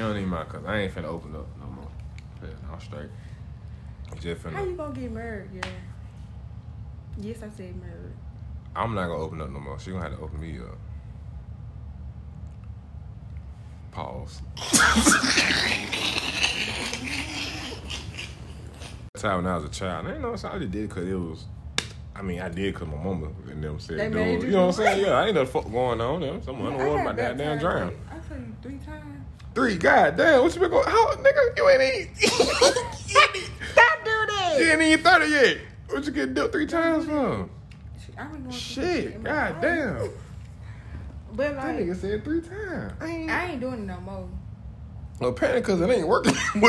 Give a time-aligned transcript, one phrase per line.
[0.00, 1.88] You don't need my cause I ain't finna open up no more.
[2.42, 3.10] Yeah, I'm straight.
[4.18, 5.50] Just How you gonna get married?
[5.52, 5.60] Yeah.
[7.18, 8.14] Yes, I said married.
[8.74, 9.78] I'm not gonna open up no more.
[9.78, 10.78] She gonna have to open me up.
[13.92, 14.40] Pause.
[19.12, 20.06] That's how when I was a child.
[20.06, 21.44] I ain't know I just did because it was.
[22.16, 24.84] I mean, I did because my mama and them said, "Dude," you know what I'm
[24.84, 25.04] saying?
[25.04, 26.22] Yeah, I ain't no fuck going on.
[26.22, 27.94] Them, some I underwater, my dad damn drown.
[28.30, 29.24] Like, I three times.
[29.54, 30.86] Three, god damn, what you been going?
[30.86, 32.14] How, nigga, you ain't even.
[33.72, 34.56] Stop doing that.
[34.58, 35.58] you ain't even thirty yet.
[35.88, 37.50] What you get dipped three times from?
[38.16, 40.10] I've been doing Shit, in god damn.
[41.32, 42.92] But That like, nigga said three times.
[43.00, 43.30] I ain't.
[43.30, 44.28] I ain't doing it no more.
[45.18, 46.34] Well, apparently, because it ain't working.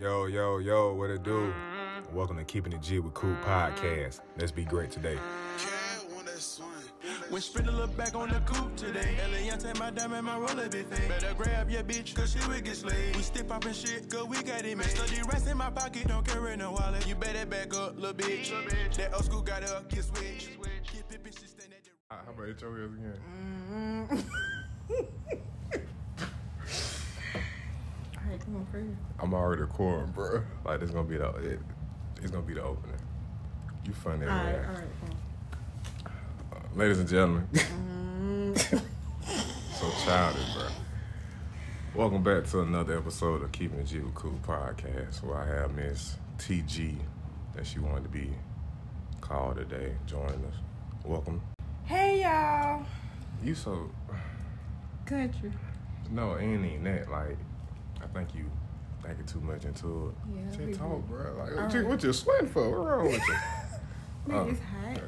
[0.00, 1.52] yo, yo, yo, what it do?
[2.12, 4.20] Welcome to Keeping It G with Coop Podcast.
[4.38, 5.18] Let's be great today.
[7.28, 9.16] When Sprinter look back on the coupe today.
[9.24, 11.08] Eliante, my diamond, my roller big thing.
[11.08, 13.16] Better grab your bitch, cause she will get slayed.
[13.16, 14.86] We stick poppin' shit, cause we got it, man.
[14.88, 17.06] Study rest in my pocket, don't carry no wallet.
[17.06, 18.52] You better back up, little bitch.
[18.96, 20.50] That old school got up, get switch.
[20.84, 23.18] Keep it, bitch, stand at the ah, How about hit your ears again?
[28.24, 28.96] Alright, come on, Fred.
[29.18, 30.42] I'm already recording, bro.
[30.64, 31.60] Like, this gonna be the, it,
[32.22, 32.96] it's gonna be the opening.
[33.84, 34.64] You funny, Alright, man.
[34.64, 35.16] alright, come on.
[36.76, 37.48] Ladies and gentlemen.
[37.52, 38.58] Mm.
[39.74, 40.66] so childish, bro.
[41.94, 46.16] Welcome back to another episode of Keeping G with Coop podcast, where I have Miss
[46.38, 46.96] TG,
[47.54, 48.30] that she wanted to be
[49.22, 50.56] called today, joining us.
[51.04, 51.40] Welcome.
[51.84, 52.84] Hey y'all,
[53.42, 53.90] You so
[55.06, 55.52] country.
[56.10, 57.10] no, ain't even that.
[57.10, 57.38] Like,
[58.02, 58.44] I think you
[59.02, 60.34] thinking too much into it.
[60.60, 61.34] Yeah, Just talk, bro.
[61.38, 62.68] Like, what, you, what you sweating for?
[62.70, 63.34] What wrong with you?
[64.26, 64.48] Man, Oh.
[64.50, 65.00] it's hot.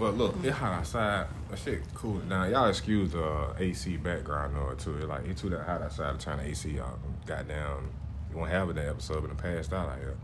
[0.00, 1.26] Well, look, it's hot outside.
[1.50, 2.50] That shit cool down.
[2.50, 4.96] Y'all excuse the uh, AC background noise too.
[4.96, 6.98] It like it's too that hot outside to turn the AC on.
[7.26, 7.90] Goddamn,
[8.30, 10.16] you won't have it that episode, but it passed out out here.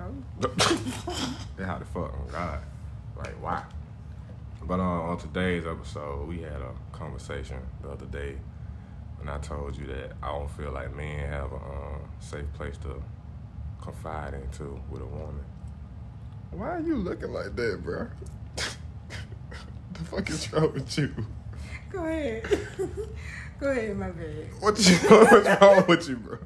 [0.00, 0.48] Oh,
[1.58, 2.60] They how the fuck on God.
[3.18, 3.64] Like why?
[4.66, 8.36] But uh, on today's episode, we had a conversation the other day,
[9.20, 12.78] and I told you that I don't feel like men have a uh, safe place
[12.78, 13.02] to
[13.82, 15.44] confide into with a woman.
[16.50, 18.08] Why are you looking like that, bro?
[19.98, 21.12] The fuck is wrong with you?
[21.90, 22.42] go ahead.
[23.60, 24.46] go ahead, my bad.
[24.60, 24.94] What you?
[25.08, 26.38] What's wrong with you, bro?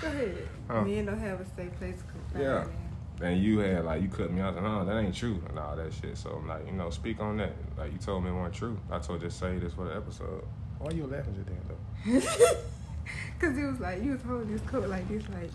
[0.00, 0.48] Go ahead.
[0.68, 0.82] Huh.
[0.82, 2.64] Men don't have a safe place to confide Yeah.
[2.64, 2.70] in.
[3.20, 4.54] And you had like you cut me out.
[4.62, 6.16] No, that ain't true and all that shit.
[6.16, 7.52] So I'm like, you know, speak on that.
[7.76, 8.78] Like you told me it wasn't true.
[8.92, 10.44] I told you to say this for the episode.
[10.78, 12.56] Why you laughing at that though?
[13.40, 15.50] Cause it was like you was holding this coat like this, like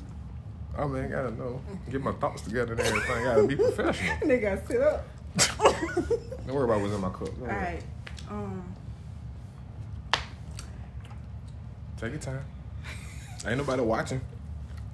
[0.77, 1.61] Oh man, I gotta know.
[1.89, 3.11] Get my thoughts together and everything.
[3.15, 4.15] I gotta be professional.
[4.17, 5.07] nigga, sit up.
[6.45, 7.29] Don't worry about what's in my cup.
[7.39, 7.49] Don't
[8.29, 8.75] All Um.
[11.97, 12.43] Take your time.
[13.45, 14.21] Ain't nobody watching.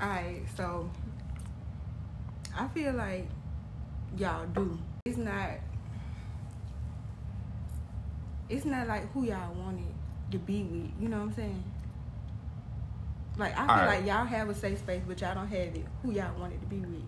[0.02, 0.42] All right.
[0.56, 0.90] So
[2.58, 3.28] I feel like
[4.18, 4.78] y'all do.
[5.06, 5.52] It's not.
[8.50, 9.94] It's not like who y'all wanted
[10.32, 10.92] to be with.
[11.02, 11.64] You know what I'm saying?
[13.38, 13.86] Like I feel All right.
[13.88, 15.86] like y'all have a safe space, but y'all don't have it.
[16.04, 17.04] Who y'all wanted to be with?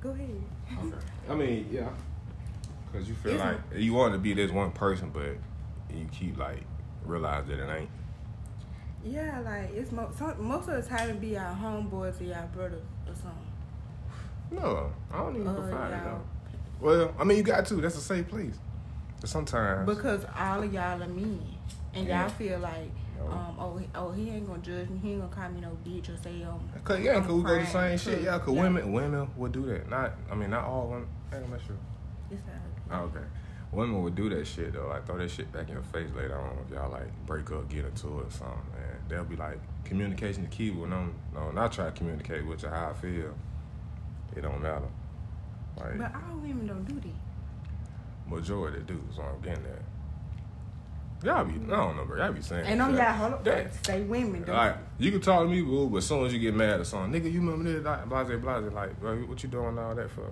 [0.00, 0.42] Go ahead.
[0.72, 0.96] Okay.
[1.30, 1.88] I mean, yeah.
[2.96, 5.36] Cause you feel like you want to be this one person, but
[5.94, 6.62] you keep like
[7.04, 7.90] realize that it ain't.
[9.04, 12.46] Yeah, like it's mo- some, most of the time it be our homeboys or y'all
[12.48, 13.52] brother or something.
[14.50, 16.20] No, I don't even Uh, confide in them.
[16.80, 17.74] Well, I mean, you got to.
[17.76, 18.58] That's a safe place.
[19.20, 21.54] But sometimes, Because all of y'all are mean,
[21.94, 22.22] and Yeah.
[22.22, 23.26] y'all feel like, No.
[23.30, 24.98] um, oh, he- oh, he ain't gonna judge me.
[24.98, 27.58] He ain't gonna call me no bitch or say, um, cause yeah, cause we go
[27.58, 28.22] the same shit.
[28.22, 28.62] Yeah, cause yeah.
[28.62, 29.88] women, women would do that.
[29.88, 31.08] Not, I mean, not all women.
[31.32, 31.78] I ain't gonna you.
[32.30, 32.52] it's Oh,
[32.90, 33.24] Oh, okay.
[33.72, 34.86] Women would do that shit though.
[34.88, 37.68] Like throw that shit back in your face later on if y'all like break up,
[37.68, 38.56] get into it or something.
[38.74, 40.70] Man, they'll be like, communication the key.
[40.70, 43.34] When I'm, no, not try to communicate with you how I feel.
[44.36, 44.86] It don't matter.
[45.76, 48.30] Like But all women don't do that.
[48.30, 49.02] majority do.
[49.14, 49.82] So I'm getting that.
[51.24, 52.18] Y'all be, I don't know, bro.
[52.18, 52.66] Y'all be saying.
[52.66, 52.98] And on shit.
[52.98, 54.44] y'all, hold up, That- say women.
[54.46, 56.86] Like you can talk to me, boo, but as soon as you get mad at
[56.86, 60.10] something, nigga, you remember this, like, blase, blase, like, bro, what you doing all that
[60.10, 60.30] for?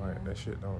[0.00, 0.78] Like that shit don't.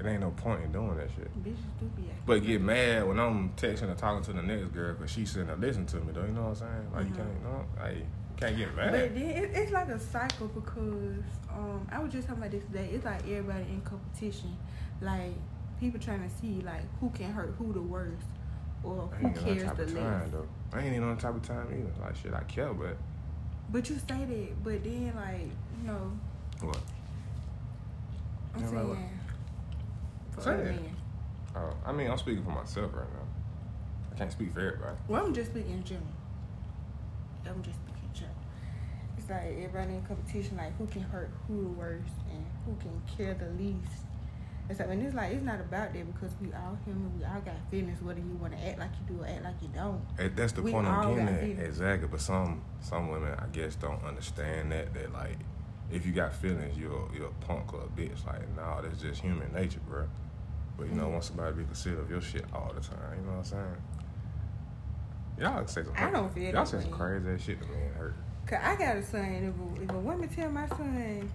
[0.00, 1.28] It ain't no point in doing that shit.
[1.44, 2.22] Bitches do be acting.
[2.24, 5.48] But get mad when I'm texting or talking to the next girl because she's sitting
[5.48, 6.24] there listening to me, though.
[6.24, 6.92] You know what I'm saying?
[6.94, 8.06] Like you can't, like you
[8.38, 8.92] can't get mad.
[8.92, 12.64] But then it, it's like a cycle because um, I was just talking about this
[12.64, 12.88] today.
[12.92, 14.56] It's like everybody in competition,
[15.02, 15.34] like
[15.80, 18.24] people trying to see like who can hurt who the worst,
[18.82, 20.48] or I who ain't cares the time though.
[20.72, 21.92] I ain't even on type of time either.
[22.02, 22.96] Like shit, I care, but
[23.70, 25.50] But you say that, but then like
[25.82, 26.12] you know,
[26.62, 26.78] what?
[28.54, 28.96] I'm Yeah, like what?
[28.96, 29.20] saying
[30.32, 30.80] for Say other it.
[30.82, 30.96] men.
[31.56, 33.26] Oh, I mean, I'm speaking for myself right now.
[34.14, 34.96] I can't speak for everybody.
[35.08, 36.06] Well, I'm just speaking in general.
[37.46, 38.36] I'm just speaking in general.
[39.18, 43.00] It's like everybody in competition, like who can hurt who the worst and who can
[43.16, 44.04] care the least.
[44.68, 47.40] And so, and it's like it's not about that because we all human, we all
[47.40, 48.00] got feelings.
[48.00, 50.00] Whether you want to act like you do or act like you don't.
[50.18, 51.40] Eh, That's the We point I'm getting at.
[51.40, 51.60] feelings.
[51.60, 52.08] Exactly.
[52.08, 54.94] But some some women, I guess, don't understand that.
[54.94, 55.38] That like,
[55.92, 58.24] if you got feelings, you're you're a punk or a bitch.
[58.26, 60.06] Like, nah, that's just human nature, bro.
[60.76, 61.12] But you know, Mm-hmm.
[61.12, 62.98] want somebody to be considerate of your shit all the time.
[63.18, 63.76] You know what I'm saying?
[65.38, 65.92] Y'all say some.
[65.96, 68.14] I don't feel Y'all say some crazy ass shit to me and hurt.
[68.46, 69.24] Cause I got a son.
[69.24, 71.30] If a, if a woman tell my son,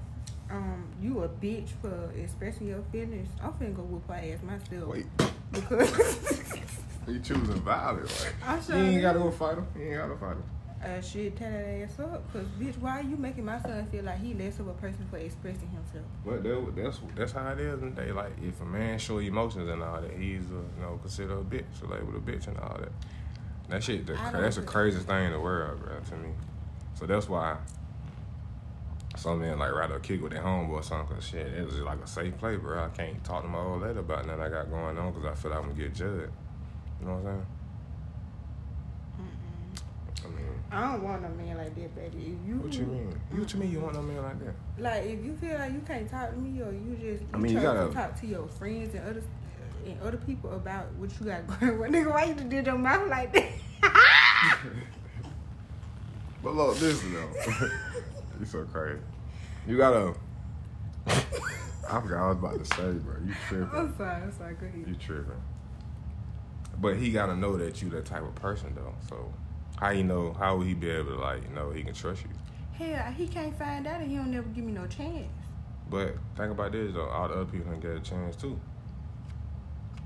[0.49, 4.87] um, you a bitch for expressing your feelings, I'm finna go whoop her ass myself.
[4.89, 5.05] Wait,
[5.51, 6.53] Because
[7.07, 8.23] you choosing violence?
[8.25, 9.67] Like, I you sure ain't gotta go fight him.
[9.75, 10.43] You ain't gotta fight him.
[10.85, 12.31] Uh, shit, tear that ass up.
[12.31, 15.05] Cause bitch, why are you making my son feel like he less of a person
[15.09, 16.05] for expressing himself?
[16.23, 17.79] Well, that, that's that's how it is.
[17.95, 21.31] They like if a man show emotions and all that, he's a, you know considered
[21.31, 22.91] a bitch, so labeled a bitch and all that.
[23.69, 26.15] That shit, the, I cra- don't that's the craziest thing in the world, bro, to
[26.17, 26.29] me.
[26.93, 27.57] So that's why
[29.17, 31.15] some men like rather kick with their homeboy or something.
[31.15, 32.83] Cause shit, it was just like a safe play, bro.
[32.83, 35.33] I can't talk to my old lady about nothing I got going on because I
[35.33, 36.31] feel like I'm gonna get judged.
[36.99, 37.45] You know what I'm saying?
[40.71, 42.17] I don't want no man like that, baby.
[42.41, 43.19] If you what you mean?
[43.31, 44.53] What you mean you want no man like that?
[44.77, 47.38] Like if you feel like you can't talk to me or you just you I
[47.38, 49.23] mean, you gotta- to talk to your friends and other
[49.85, 52.77] and other people about what you got going on, nigga, why you just did your
[52.77, 53.51] mouth like that?
[56.44, 57.29] But look, listen though.
[58.39, 59.00] you so crazy.
[59.67, 60.13] You gotta.
[61.07, 63.15] I forgot what I was about to say, bro.
[63.25, 63.69] You tripping.
[63.79, 64.85] I'm sorry, I'm sorry, go ahead.
[64.88, 65.41] You tripping.
[66.79, 68.94] But he gotta know that you that type of person though.
[69.09, 69.33] So
[69.77, 70.33] how you know?
[70.33, 72.30] How will he be able to like know he can trust you?
[72.74, 75.27] Hell, he can't find out and he don't never give me no chance.
[75.89, 77.07] But think about this though.
[77.07, 78.60] All the other people can get a chance too.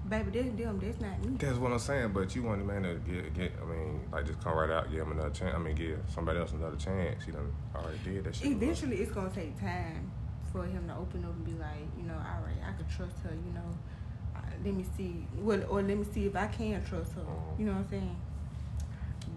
[0.08, 1.36] Baby, that's them, that's not me.
[1.38, 2.14] That's what I'm saying.
[2.14, 3.52] But you want the man to get get.
[3.62, 5.54] I mean, like just come right out, give him another chance.
[5.56, 7.24] I mean, give somebody else another chance.
[7.24, 8.48] He done already did that shit.
[8.52, 10.12] Eventually, it's gonna take time
[10.52, 13.20] for him to open up and be like, you know, all right, I can trust
[13.24, 13.30] her.
[13.30, 13.70] You know,
[14.36, 17.22] uh, let me see, well, or let me see if I can trust her.
[17.22, 17.60] Mhm.
[17.60, 18.16] You know what I'm saying?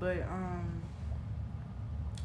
[0.02, 0.82] But um,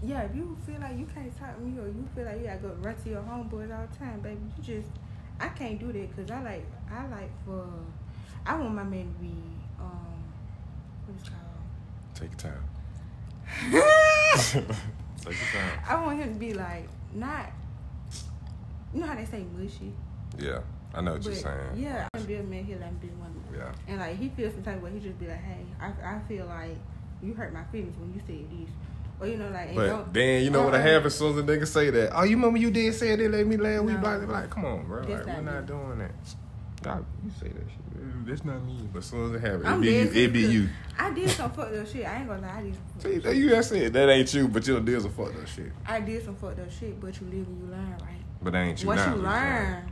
[0.04, 2.46] yeah, if you feel like you can't talk to me or you feel like you
[2.48, 4.90] gotta go run to your homeboys all the time, baby, you just
[5.40, 7.70] I can't do that because I like I like for
[8.48, 9.32] I want my man to be
[9.80, 10.24] um
[11.06, 12.64] what is it called Take time.
[15.22, 15.80] Take your time.
[15.88, 17.52] I want him to be like not.
[18.92, 19.94] You know how they say mushy,
[20.40, 20.62] Yeah,
[20.96, 21.70] I know what but you're saying.
[21.76, 22.66] yeah, I can be a man.
[22.68, 23.40] Let me be one.
[23.56, 23.72] Yeah.
[23.88, 26.20] And like he feels some type of way, he just be like, "Hey, I, I
[26.28, 26.78] feel like
[27.22, 28.70] you hurt my feelings when you said this,"
[29.20, 29.68] or you know, like.
[29.68, 31.68] and But don't- then you know what I have happens as soon as a nigga
[31.68, 32.12] say that.
[32.18, 33.32] Oh, you remember you did say that?
[33.32, 33.82] let me laugh.
[33.84, 34.02] We No.
[34.02, 35.00] like, like, come on, bro.
[35.02, 35.68] Like, we're not not me.
[35.68, 36.12] doing that.
[36.84, 38.26] Dog, you say that shit.
[38.28, 38.88] That's not me.
[38.94, 40.12] But as soon as it happens, it I'm be you.
[40.14, 40.70] It be you.
[41.00, 42.06] I did some fucked up shit.
[42.06, 42.58] I ain't gonna lie.
[42.60, 43.38] I did some fucked See, up that shit.
[43.38, 45.72] you just said that ain't you, but you did some fucked up shit.
[45.86, 48.22] I did some fucked up shit, but you live and you learn, right?
[48.42, 49.16] But that ain't you Once now.
[49.16, 49.72] you what saying.
[49.72, 49.84] learn,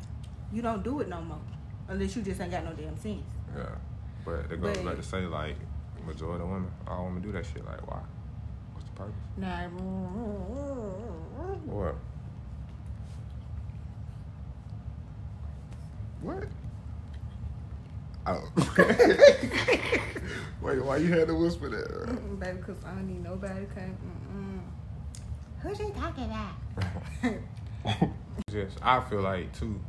[0.53, 1.39] you don't do it no more,
[1.87, 3.21] unless you just ain't got no damn sense.
[3.57, 3.63] Yeah.
[4.23, 5.55] But it goes But- like to say like
[6.05, 7.65] majority of women, all women do that shit.
[7.65, 8.01] Like why?
[8.73, 9.15] What's the purpose?
[9.37, 9.67] Nah.
[11.65, 11.95] What?
[16.21, 16.47] What?
[18.27, 18.41] Oh.
[20.61, 21.87] Wait, why you had to whisper that?
[22.07, 23.95] Mm-mm, baby, cause I don't need nobody come.
[24.33, 24.61] Mm-mm.
[25.61, 26.55] Who she talking about?
[28.49, 29.79] Just, I feel like too.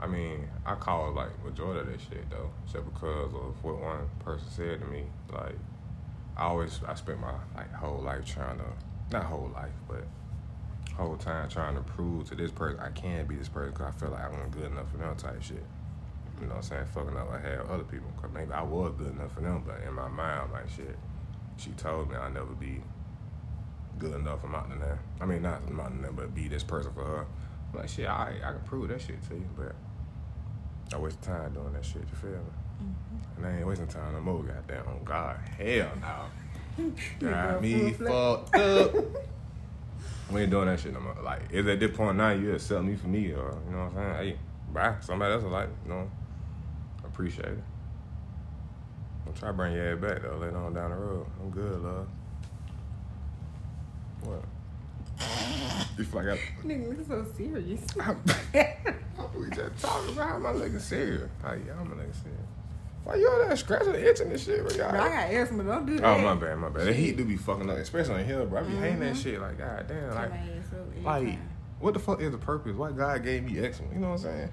[0.00, 4.08] I mean, I call like majority of that shit though, just because of what one
[4.20, 5.04] person said to me.
[5.30, 5.56] Like,
[6.36, 8.64] I always I spent my like whole life trying to,
[9.12, 10.04] not whole life, but
[10.96, 13.98] whole time trying to prove to this person I can be this person because I
[13.98, 15.64] feel like I wasn't good enough for them type shit.
[16.40, 16.86] You know what I'm saying?
[16.94, 19.82] Fucking up I had other people because maybe I was good enough for them, but
[19.86, 20.96] in my mind, I'm like shit.
[21.58, 22.82] She told me I'll never be
[23.98, 24.98] good enough amount to them.
[25.20, 27.26] I mean, not to them, but be this person for her.
[27.72, 29.74] I'm like, shit, I I can prove that shit to you, but
[30.92, 32.02] I waste time doing that shit.
[32.02, 32.36] You feel me?
[32.82, 33.44] Mm-hmm.
[33.44, 34.42] And I ain't wasting time no more.
[34.42, 36.92] Goddamn, oh God, hell no.
[37.30, 38.94] Got me fucked up.
[40.32, 41.16] we ain't doing that shit no more.
[41.22, 44.02] Like, is at this point now you accept me for me, or you know what
[44.02, 44.34] I'm saying?
[44.34, 44.38] Hey,
[44.72, 44.96] bye.
[45.00, 46.10] Somebody else will like, you know,
[47.04, 47.64] appreciate it.
[49.26, 51.26] I'm try to bring your ass back though, later on down the road.
[51.40, 52.08] I'm good, love.
[54.22, 54.44] What?
[55.98, 57.84] You feel like I, Nigga, look so serious.
[59.38, 61.28] We just talking about how am I looking serious?
[61.42, 62.40] How yeah, I'm looking serious.
[63.04, 64.66] Why you all that scratching and itching and shit?
[64.66, 65.64] Bro, y'all- Bro, I got asthma.
[65.64, 66.04] Don't do that.
[66.04, 66.86] Oh my bad, my bad.
[66.86, 68.60] The heat do be fucking up, especially on hill, bro.
[68.60, 69.22] I be hating that Mhm.
[69.22, 69.40] shit.
[69.40, 71.38] Like, god damn, like, my ass up every like,
[71.80, 72.76] what the fuck is the purpose?
[72.76, 73.88] Why God gave me eczema?
[73.94, 74.50] You know what I'm saying?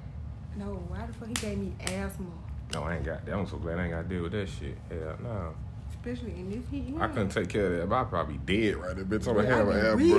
[0.57, 2.25] No, why the fuck he gave me asthma?
[2.73, 3.33] No, I ain't got that.
[3.35, 4.77] I'm so glad I ain't got to deal with that shit.
[4.89, 5.53] Hell no.
[5.89, 6.93] Especially in this heat.
[6.99, 7.89] I couldn't take care of that.
[7.89, 9.27] But I'd probably be dead right there, bitch.
[9.27, 10.13] I'm gonna have an be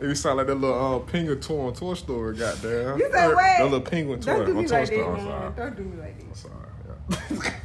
[0.00, 2.98] wheezing sound like that little uh, penguin toy on Toy Story, goddamn.
[2.98, 3.36] You said what?
[3.36, 5.02] That little penguin toy Don't do on me Toy like Story.
[5.02, 5.52] that, I'm sorry.
[5.56, 6.26] Don't do me like that.
[6.26, 7.56] I'm sorry.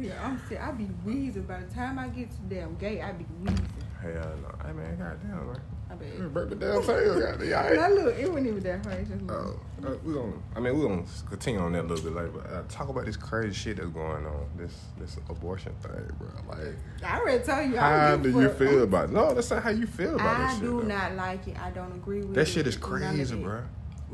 [0.00, 0.60] Yeah, I'm sick.
[0.60, 1.42] I be wheezing.
[1.42, 3.66] By the time I get to damn gate, I be wheezing.
[4.00, 4.54] Hell no.
[4.64, 5.60] Hey man, goddamn, man.
[5.90, 6.32] I bet.
[6.34, 7.52] Break the damn tail, goddamn.
[7.52, 7.74] All right.
[7.78, 8.98] Now look, it wasn't even that hard.
[9.00, 10.32] It's just Oh, uh, we gonna.
[10.54, 12.28] I mean, we gonna continue on that a little bit later.
[12.28, 14.46] But uh, talk about this crazy shit that's going on.
[14.56, 16.28] This this abortion thing, bro.
[16.48, 17.76] Like, I already told you.
[17.78, 19.04] How do a you feel about?
[19.08, 19.12] it?
[19.12, 20.60] No, that's not how you feel about that I shit.
[20.62, 20.86] do though.
[20.88, 21.58] not like it.
[21.58, 22.46] I don't agree with That it.
[22.48, 23.62] shit is crazy, bro.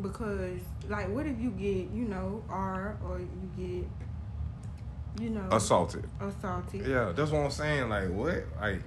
[0.00, 6.04] Because, like, what if you get, you know, R or you get, you know, Assaulted.
[6.20, 6.86] assaulted?
[6.86, 7.88] Yeah, that's what I'm saying.
[7.88, 8.44] Like, what?
[8.60, 8.80] Like,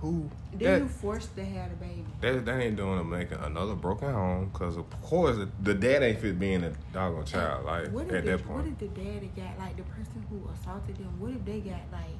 [0.00, 0.30] who?
[0.52, 2.04] Then you forced to have the baby.
[2.20, 4.50] that, that ain't doing to make another broken home.
[4.52, 7.64] Cause of course the, dad ain't fit being a doggone child.
[7.64, 10.48] Like what if at the, that What if the daddy got like the person who
[10.54, 11.18] assaulted them?
[11.18, 12.16] What if they got like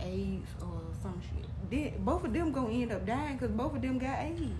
[0.00, 1.46] AIDS or some shit?
[1.70, 4.52] Then both of them gonna end up dying because both of them got AIDS.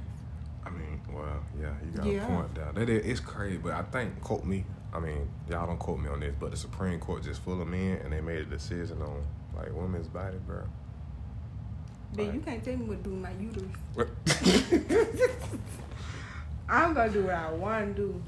[0.64, 2.24] I mean, well, yeah, you got Yeah.
[2.24, 2.74] a point.
[2.74, 4.64] That is, it's crazy, but I think quote me.
[4.92, 7.68] I mean, y'all don't quote me on this, but the Supreme Court just full of
[7.68, 9.22] men, and they made a decision on
[9.56, 10.62] like women's body, bro.
[12.14, 12.34] But Right.
[12.34, 13.76] you can't tell me what to do with my uterus.
[16.68, 18.22] I'm gonna do what I want to do.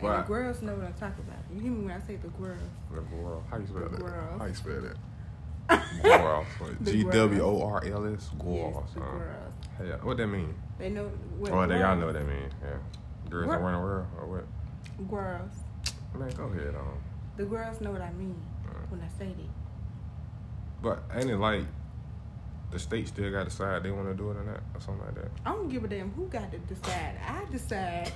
[0.00, 0.26] And Right.
[0.26, 1.38] the girls know what I'm talking about.
[1.52, 2.58] You hear me when I say the girls?
[2.92, 3.42] The girl.
[3.50, 4.00] How you spell that?
[4.00, 4.38] Girl.
[4.38, 4.96] How you spell that?
[6.02, 6.46] Girl.
[6.80, 8.22] The G W O R L S.
[8.22, 8.36] Yes, the
[9.00, 9.52] girls.
[9.84, 9.96] Yeah.
[10.02, 10.54] What that mean?
[10.78, 11.08] They know
[11.38, 11.52] what.
[11.52, 12.48] Oh, they y'all know what that mean.
[12.62, 12.70] Yeah.
[13.28, 13.56] Girls What?
[13.56, 14.44] don't run the world or what?
[15.10, 15.50] Girls.
[16.18, 16.98] Man, go ahead on.
[17.36, 18.34] The girls know what I mean
[18.88, 19.50] when I say that.
[20.80, 21.64] But ain't it like
[22.70, 25.04] the state still got to decide they want to do it or not or something
[25.04, 25.30] like that?
[25.44, 27.18] I don't give a damn who got to decide.
[27.26, 28.12] I decide.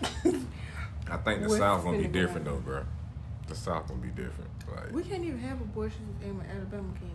[1.10, 2.84] I think the What's South gonna be different though, bro.
[3.48, 4.50] The South gonna be different.
[4.74, 7.08] Like we can't even have abortions in Alabama, can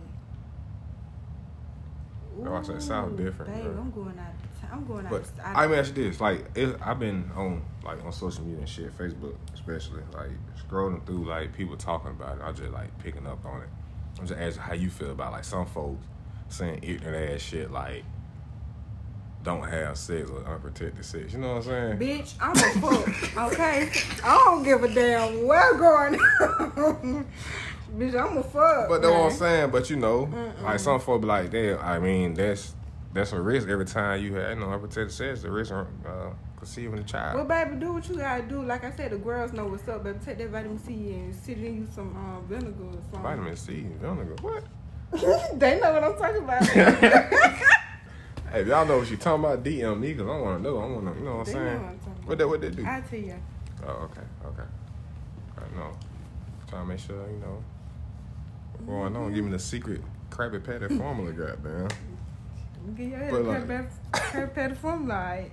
[2.36, 2.44] we?
[2.44, 3.80] No, I said South different, Babe, bro.
[3.80, 4.70] I'm going out.
[4.70, 5.10] I'm going out.
[5.10, 8.44] But out I mean, ask you this: like, it, I've been on like on social
[8.44, 10.30] media and shit, Facebook especially, like
[10.68, 12.42] scrolling through like people talking about it.
[12.44, 13.68] I just like picking up on it.
[14.20, 16.04] I'm just asking how you feel about like some folks
[16.48, 18.04] saying ignorant ass shit like
[19.42, 21.32] don't have sex or unprotected sex.
[21.32, 21.98] You know what I'm saying?
[21.98, 23.52] Bitch, I'm a fuck.
[23.52, 23.90] Okay,
[24.24, 27.26] I don't give a damn what's going on.
[27.96, 28.88] Bitch, I'm a fuck.
[28.88, 29.70] But that's what I'm saying.
[29.70, 30.62] But you know, Mm-mm.
[30.62, 31.78] like some folks be like, damn.
[31.78, 32.74] I mean, that's
[33.14, 35.42] that's a risk every time you have you know unprotected sex.
[35.42, 37.36] The risk of uh, conceiving a child.
[37.36, 38.62] Well, baby, do what you gotta do.
[38.62, 40.18] Like I said, the girls know what's up, baby.
[40.24, 43.22] Take that vitamin C and sit in you some um, vinegar or something.
[43.22, 44.36] Vitamin C, and vinegar.
[44.42, 44.64] What?
[45.58, 46.62] they know what I'm talking about.
[48.50, 50.78] Hey, if y'all know what you talking about, DM me because I want to know.
[50.78, 51.82] I want to, you know what I'm They know saying?
[51.82, 52.48] what I'm talking What that?
[52.48, 52.86] What they do?
[52.86, 53.34] I tell you.
[53.86, 54.62] Oh, okay, okay.
[55.58, 55.90] I know.
[56.66, 57.62] Trying to make sure you know
[58.72, 59.22] what's going on.
[59.26, 59.34] Mm-hmm.
[59.34, 60.00] Give me the secret
[60.30, 61.88] Krabby Patty formula, goddamn.
[62.96, 63.90] Get your head But, like-
[64.32, 65.14] curb pet formula.
[65.42, 65.52] Like,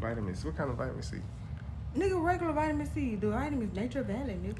[0.00, 0.46] Vitamin C.
[0.48, 1.18] What kind of vitamin C?
[1.94, 3.16] nigga, regular vitamin C.
[3.16, 4.58] The vitamin vitamins Nature Valley, nigga.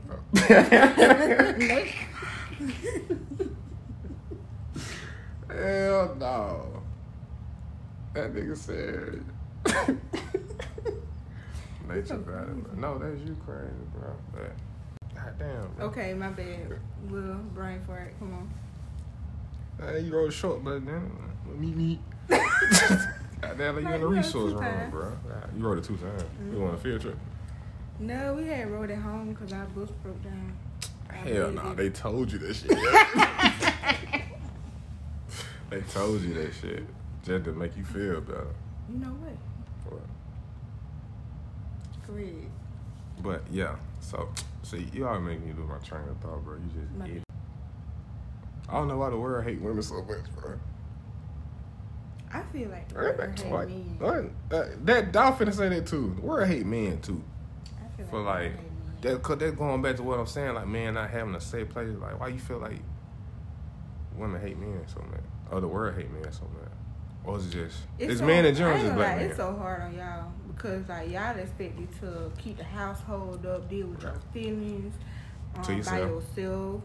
[3.41, 3.51] Oh.
[5.55, 6.83] Nature- Hell no.
[8.15, 9.25] That nigga said.
[11.89, 12.67] Nature vitamin.
[12.77, 14.15] No, that's you crazy, bro.
[14.33, 14.53] But,
[15.15, 15.69] goddamn.
[15.77, 15.87] Bro.
[15.87, 16.79] okay, my bad.
[17.11, 18.15] Will brain fart.
[18.19, 18.51] Come on.
[19.87, 21.11] Hey, you wrote short, but then
[21.59, 21.99] meet me.
[22.29, 24.91] Goddamn, like you Like, in the you wrote it resource room, times.
[24.91, 25.13] bro.
[25.57, 26.23] You wrote it two times.
[26.41, 26.63] You mm-hmm.
[26.65, 27.19] on a field trip?
[27.99, 30.57] No, we had rode it home because our bus broke down.
[31.11, 34.23] Hell no, did- they told you this shit.
[35.71, 36.85] They told you that shit
[37.25, 38.47] just to make you feel better.
[38.91, 39.93] You know what?
[39.93, 40.03] What?
[42.07, 42.49] Great.
[43.23, 44.29] But yeah, so
[44.63, 46.57] see, you always make me lose my train of thought, bro.
[46.57, 47.23] You just My idiot.
[48.69, 50.59] I don't know why the world hate women so much, bro.
[52.33, 54.31] I feel like the world hate like, men.
[54.51, 56.15] Uh, that dolphin say that too.
[56.17, 57.23] The world hate men too.
[57.83, 58.65] I feel For like men.
[59.03, 60.55] that, cause that's going back to what I'm saying.
[60.55, 61.89] Like, man, not having a safe place.
[62.01, 62.81] Like, why you feel like
[64.17, 65.21] women hate men so much,
[65.51, 66.71] or the world hate men so much,
[67.25, 69.21] or is it just it's, so- men in I general, ain't just gonna black lie,
[69.23, 69.27] men.
[69.29, 73.69] It's so hard on y'all because like y'all expected you to keep the household up,
[73.69, 74.95] deal with your feelings
[75.57, 76.11] um, To by yourself.
[76.37, 76.83] yourself.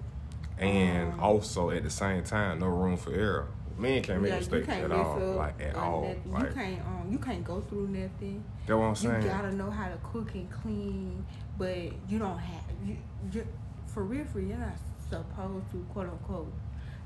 [0.57, 3.47] and Um, also at the same time, no room for error.
[3.77, 6.01] Men can't make Yeah, mistakes can't at all, up like at or all.
[6.01, 6.31] nothing.
[6.33, 8.43] Like you can't um, you can't go through nothing.
[8.67, 9.21] that's what I'm saying.
[9.23, 11.25] You gotta know how to cook and clean,
[11.57, 11.77] but
[12.09, 12.97] you don't have you,
[13.31, 13.47] you
[13.87, 14.25] for real.
[14.25, 14.73] For real, you're not
[15.09, 16.51] supposed to quote unquote.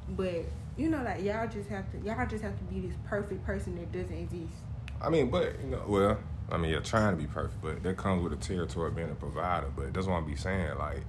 [0.09, 0.45] But
[0.77, 3.75] you know, like y'all just have to y'all just have to be this perfect person
[3.75, 4.53] that doesn't exist.
[5.01, 6.19] I mean, but you know, well,
[6.51, 9.09] I mean, you're trying to be perfect, but that comes with the territory of being
[9.09, 9.71] a provider.
[9.75, 10.77] But that's what I'm be saying.
[10.77, 11.01] Like,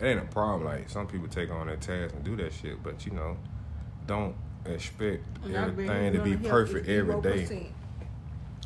[0.00, 0.64] it ain't a problem.
[0.64, 3.36] Like, some people take on that task and do that shit, but you know,
[4.06, 4.34] don't
[4.64, 7.72] expect And everything to be perfect every day.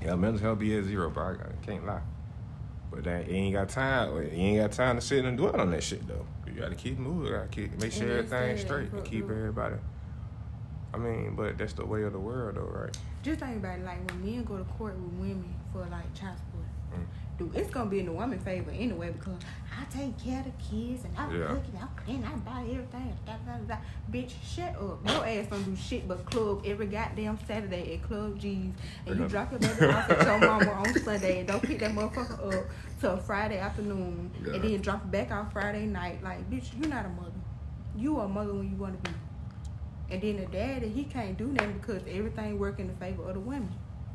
[0.02, 1.36] Yeah, mental health be at zero, bro.
[1.40, 2.02] I can't lie.
[2.90, 4.14] But that you ain't got time.
[4.16, 6.26] You ain't got time to sit and dwell on that shit though.
[6.46, 7.32] You got to keep moving.
[7.32, 9.76] Gotta keep make sure everything's straight and keep everybody.
[10.94, 12.96] I mean, but that's the way of the world, though, right?
[13.24, 16.36] Just think about it, like when men go to court with women for like child
[16.38, 16.64] support.
[16.94, 17.06] Mm.
[17.36, 19.40] Dude, it's gonna be in the woman's favor anyway because
[19.76, 21.46] I take care of the kids and I Yeah.
[21.48, 23.12] cook and I clean, I buy everything.
[24.12, 25.04] Bitch, shut up.
[25.08, 28.72] Your ass don't do shit but club every goddamn Saturday at Club G's.
[29.06, 31.90] And you drop your baby off at your mama on Sunday and don't pick that
[31.90, 32.64] motherfucker up
[33.00, 34.52] till Friday afternoon Yeah.
[34.54, 36.22] and then drop it back on Friday night.
[36.22, 37.32] Like, bitch, you're not a mother.
[37.96, 39.10] You a mother when you wanna be.
[40.10, 43.34] And then the daddy, he can't do nothing because everything work in the favor of
[43.34, 43.72] the women.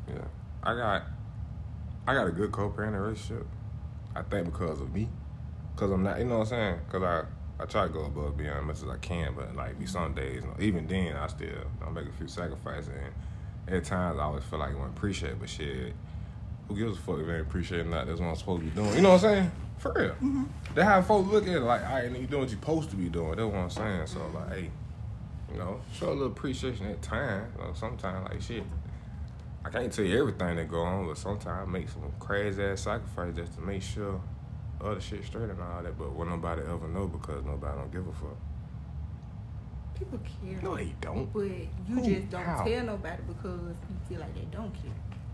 [0.08, 0.24] Yeah,
[0.62, 1.02] I got,
[2.06, 3.46] I got a good co-parenting relationship.
[4.14, 5.08] I think because of me,
[5.74, 6.78] because I'm not, you know what I'm saying?
[6.86, 9.54] Because I, I try to go above and beyond as much as I can, but
[9.54, 12.90] like be some days, even then, I still, I make a few sacrifices,
[13.66, 15.92] and at times I always feel like I want to appreciate, but shit,
[16.68, 18.06] who gives a fuck if they ain't appreciate or not?
[18.06, 18.94] That's what I'm supposed to be doing.
[18.94, 19.52] You know what I'm saying?
[19.78, 20.10] For real.
[20.10, 20.44] Mm-hmm.
[20.74, 21.60] That's how folks look at it.
[21.60, 23.36] Like, all right, you doing what you're supposed to be doing.
[23.36, 24.06] That's what I'm saying.
[24.06, 24.70] So like, hey,
[25.52, 27.52] you know, show a little appreciation at times.
[27.56, 28.64] You know, sometimes like shit.
[29.64, 32.80] I can't tell you everything that go on, but sometimes I make some crazy ass
[32.82, 34.20] sacrifice just to make sure
[34.80, 35.98] other shit straight and all that.
[35.98, 38.36] But what nobody ever know because nobody don't give a fuck.
[39.98, 40.62] People care.
[40.62, 41.30] No, they don't.
[41.32, 42.02] But you Who?
[42.02, 42.64] just don't How?
[42.64, 44.92] tell nobody because you feel like they don't care.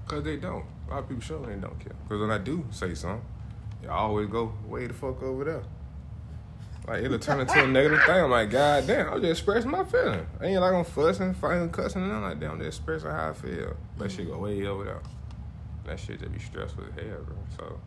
[0.09, 0.65] Cause they don't.
[0.89, 1.95] A lot of people show they don't care.
[2.09, 3.25] Cause when I do say something,
[3.85, 5.63] I always go way the fuck over there.
[6.87, 8.15] Like it'll turn into a negative thing.
[8.15, 10.25] I'm like, God damn, I'm just expressing my feeling.
[10.41, 12.51] I ain't like I'm fussing, fighting, cussing, and nothing like that.
[12.51, 13.77] I'm just expressing how I feel.
[13.99, 15.03] That shit go way over there.
[15.85, 17.37] That shit just be stressful as hell, bro.
[17.57, 17.81] So,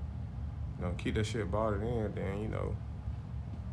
[0.78, 2.76] you know, keep that shit bottled in, then you know.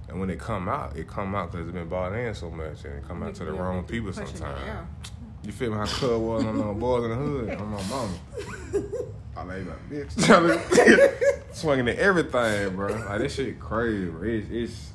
[0.09, 2.85] And when it come out, it come out because it's been bottled in so much,
[2.85, 4.87] and it come out to the wrong people sometimes.
[5.45, 5.77] You feel me?
[5.77, 8.15] How Cub was on the boys in the hood on my mama.
[9.37, 11.55] I like like bitch.
[11.55, 12.95] Swinging at everything, bro.
[12.95, 14.29] Like this shit crazy, bro.
[14.29, 14.93] It's it's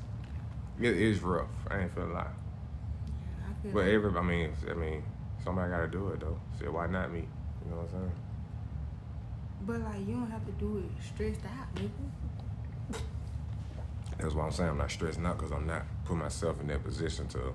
[0.84, 1.48] it is rough.
[1.70, 2.28] I ain't feel lie.
[2.28, 5.04] I feel But every I mean I mean
[5.44, 6.40] somebody gotta do it though.
[6.60, 7.28] So why not me?
[7.64, 8.12] You know what I'm saying?
[9.66, 13.00] But like you don't have to do it stressed out, nigga.
[14.20, 16.84] That's why I'm saying I'm not stressing out because I'm not putting myself in that
[16.84, 17.54] position to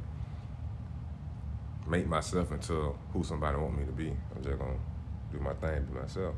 [1.86, 4.08] make myself into who somebody want me to be.
[4.08, 4.78] I'm just gonna
[5.32, 6.34] do my thing, be myself.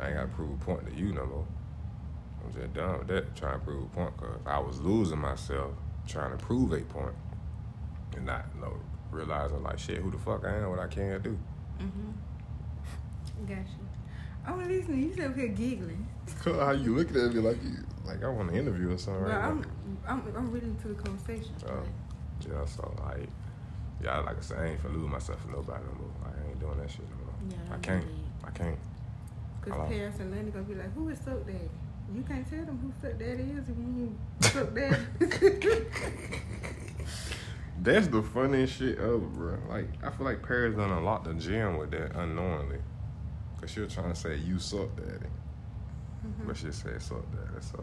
[0.00, 1.46] I ain't gotta prove a point to you no more.
[2.44, 5.72] I'm just done with that, trying to prove a point because I was losing myself
[6.06, 7.14] trying to prove a point
[8.16, 8.74] and not you know,
[9.10, 11.38] realizing like shit, who the fuck I am, what I can't do.
[11.78, 13.46] Mm-hmm.
[13.46, 13.62] Gotcha.
[14.46, 15.02] I'm listening.
[15.04, 16.06] You still here giggling.
[16.44, 19.30] How you looking at me like you like I want to interview or something But
[19.30, 19.66] right I'm, now?
[20.08, 21.52] I'm, I'm really into the conversation.
[21.68, 21.82] Oh.
[22.48, 23.28] Yeah, so like,
[24.02, 26.10] yeah, like I said, I ain't finna lose myself for nobody no more.
[26.24, 27.34] Like, I ain't doing that shit no more.
[27.48, 28.04] Yeah, I don't can't.
[28.04, 28.12] do.
[28.44, 28.78] I can't.
[29.60, 29.88] Because Hello?
[29.88, 31.70] Paris and Lenny gonna be like, who is Suck Daddy?
[32.14, 35.86] You can't tell them who Suck Daddy is if you Suck Daddy.
[37.82, 39.58] That's the funniest shit ever, bro.
[39.68, 42.78] Like, I feel like Paris done unlocked the gym with that unknowingly.
[43.60, 45.26] Cause she was trying to say, you suck, daddy.
[46.26, 46.46] Mm-hmm.
[46.46, 47.60] But she said, suck, daddy.
[47.60, 47.78] So,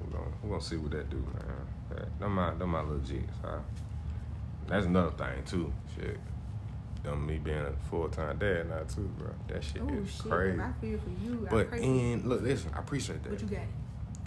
[0.00, 1.66] we're gonna, we gonna see what that do, man.
[1.90, 3.58] That, them my, them my little jigs, huh?
[4.66, 5.72] That's another thing, too.
[5.94, 6.18] Shit.
[7.04, 9.28] Them me being a full-time dad now, too, bro.
[9.48, 10.22] That shit oh is shit!
[10.30, 10.58] crazy.
[10.60, 11.46] I feel for you.
[11.50, 13.30] But and look, listen, I appreciate that.
[13.30, 13.60] But you got.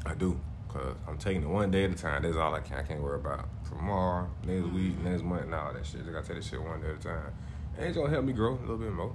[0.05, 2.21] I do, cause I'm taking it one day at a time.
[2.21, 2.77] That's all I can.
[2.77, 5.03] I can't worry about tomorrow, next week, Mm-hmm.
[5.09, 6.01] next month, and all that shit.
[6.07, 7.33] I gotta take this shit one day at a time.
[7.77, 9.13] And it's gonna help me grow a little bit more.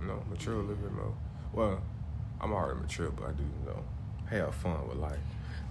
[0.00, 1.14] You know, mature a little bit more.
[1.52, 1.80] Well,
[2.40, 3.82] I'm already mature, but I do, you know,
[4.28, 5.16] have fun with life.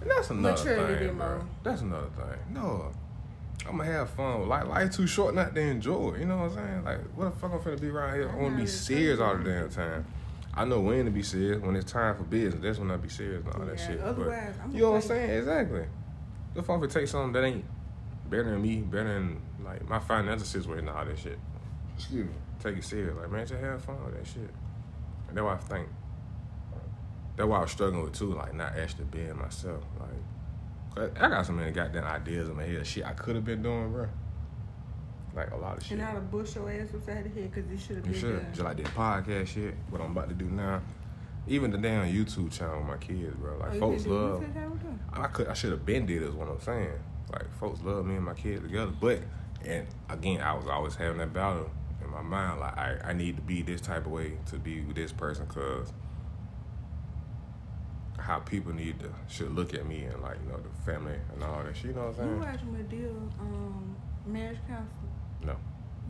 [0.00, 1.28] And that's another Mature thing, bro.
[1.28, 1.46] more.
[1.62, 2.54] That's another thing.
[2.54, 2.92] No,
[3.68, 4.68] I'm gonna have fun Like life.
[4.84, 6.20] Life too short not to enjoy it.
[6.20, 6.84] You know what I'm saying?
[6.84, 8.28] Like, what the fuck I'm finna be around here?
[8.28, 10.04] I I wanna be serious all the damn time.
[10.54, 11.60] I know when to be serious.
[11.62, 14.00] When it's time for business, that's when I be serious and all that Yeah, shit.
[14.00, 14.10] But-
[14.64, 15.30] I'm you know what I'm saying?
[15.38, 15.84] Exactly.
[16.54, 17.64] If I'm to take something that ain't
[18.30, 21.38] better than me, better than like my financial situation and all that shit.
[21.96, 22.32] Excuse me.
[22.62, 23.14] Take it serious.
[23.16, 24.50] Like, man, just have fun with that shit.
[25.28, 25.88] And that's why I think
[27.36, 29.82] that's why I was struggling with too, like not actually being myself.
[30.00, 30.18] Like 'cause
[30.96, 33.92] I got so many goddamn ideas in my head, shit I could have been doing,
[33.92, 34.06] bro.
[35.34, 35.98] Like a lot of shit.
[35.98, 38.20] And I'd have bush your ass upside the head because this should have You been
[38.20, 38.36] should.
[38.42, 38.46] done.
[38.52, 40.80] Just like that podcast shit, what I'm about to do now.
[41.48, 43.58] Even the damn YouTube channel with my kids, bro.
[43.58, 45.00] Like Oh, folks you love said that was done.
[45.12, 46.90] I could I should have been did is what I'm saying.
[47.32, 48.92] Like folks love me and my kids together.
[48.98, 49.20] But
[49.64, 51.70] and again, I was always having that battle
[52.02, 52.60] in my mind.
[52.60, 55.44] Like I, I need to be this type of way to be with this person
[55.46, 55.92] because
[58.26, 61.42] how people need to should look at me and like you know the family and
[61.44, 61.82] all that.
[61.84, 62.30] You know what I'm saying.
[62.30, 65.12] You watch Medill, um, marriage counselor.
[65.44, 65.56] No.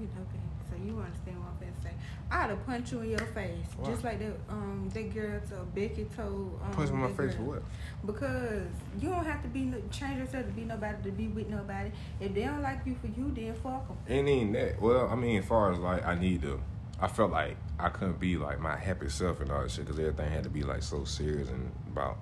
[0.00, 0.40] You okay?
[0.70, 1.90] So you understand what I'm finna say?
[2.30, 3.90] I'd have punched you in your face, Why?
[3.90, 4.34] just like that.
[4.48, 6.58] Um, that girl told Becky told.
[6.64, 7.62] Um, Punch me in my face for what?
[8.04, 8.66] Because
[8.98, 11.92] you don't have to be no- change yourself to be nobody to be with nobody.
[12.18, 13.96] If they don't like you for you, then fuck them.
[14.08, 14.80] Ain't even that.
[14.80, 16.60] Well, I mean, as far as like, I need to.
[17.00, 19.98] I felt like I couldn't be like my happy self and all that shit because
[20.00, 22.16] everything had to be like so serious and about,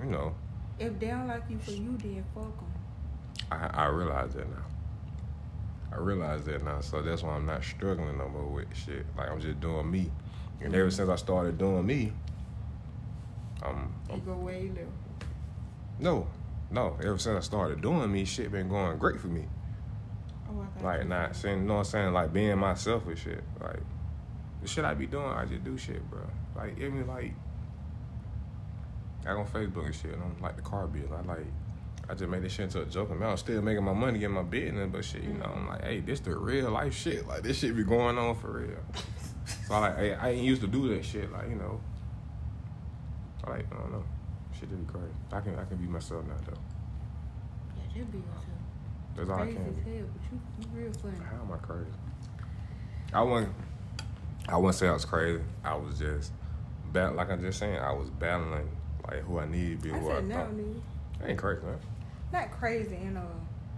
[0.00, 0.34] you know.
[0.78, 2.72] If they don't like you for you, then fuck them.
[3.52, 4.64] I I realize that now.
[5.92, 9.06] I realize that now, so that's why I'm not struggling no more with shit.
[9.16, 10.10] Like I'm just doing me,
[10.60, 12.12] and ever since I started doing me,
[13.62, 13.64] You
[14.10, 14.88] I'm, go where you live.
[15.98, 16.26] no,
[16.70, 16.96] no.
[17.02, 19.46] Ever since I started doing me, shit been going great for me.
[20.50, 21.08] Oh, I got Like you.
[21.08, 23.42] not saying, you know what I'm saying, like being myself with shit.
[23.60, 23.80] Like
[24.68, 26.20] the shit I be doing, I just do shit, bro.
[26.54, 27.32] Like even like
[29.26, 31.08] I go on Facebook and shit, and I'm like the car bill.
[31.12, 31.46] I like
[32.08, 33.10] I just made this shit into a joke.
[33.10, 35.68] and I'm still making my money in my business, but shit, you know, I'm mm-hmm.
[35.68, 37.26] like, hey, this the real life shit.
[37.26, 38.78] Like this shit be going on for real.
[39.66, 41.32] so I like, hey, I ain't used to do that shit.
[41.32, 41.80] Like you know,
[43.44, 44.04] I like, I don't know,
[44.52, 45.12] shit just be crazy.
[45.32, 46.60] I can I can be myself now though.
[47.76, 48.44] Yeah, that be yourself.
[49.16, 49.68] That's all I Crazy can.
[49.68, 49.90] as be.
[49.96, 51.16] hell, but you, you real funny.
[51.24, 51.90] How am I crazy?
[53.14, 53.54] I wouldn't.
[54.48, 55.42] I wouldn't say I was crazy.
[55.64, 56.32] I was just,
[56.92, 58.68] bat- like I'm just saying, I was battling
[59.06, 60.52] like who I need to be, I who I no, thought.
[60.56, 60.80] nigga.
[61.22, 61.78] I ain't crazy, man.
[62.32, 63.26] Not crazy in a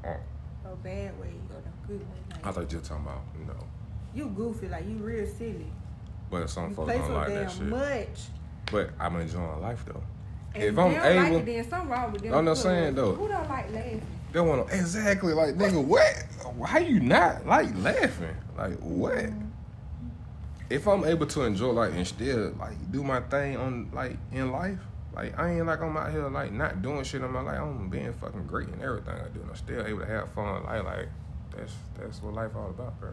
[0.06, 2.06] Oh, a bad way or a good way.
[2.30, 3.64] Like, I thought you were talking about, you know,
[4.14, 5.66] you goofy, like you real silly.
[6.30, 7.62] but some You folks don't so like that shit.
[7.62, 8.20] much.
[8.70, 10.02] But I'm enjoying life though.
[10.54, 12.34] And If I'm don't like able- it, then something wrong with them.
[12.34, 13.14] I'm not saying, though.
[13.14, 14.02] Who don't like laughing?
[14.32, 16.24] They want to exactly like nigga what?
[16.68, 18.36] How you not like laughing?
[18.56, 19.14] Like what?
[19.14, 19.46] Mm-hmm.
[20.70, 24.52] If I'm able to enjoy like and still like do my thing on like in
[24.52, 24.78] life,
[25.12, 27.58] like I ain't like I'm out here like not doing shit in my life.
[27.60, 29.40] I'm being fucking great in everything I do.
[29.40, 30.62] And I'm still able to have fun.
[30.64, 31.08] Like like
[31.56, 33.10] that's that's what life all about, bro.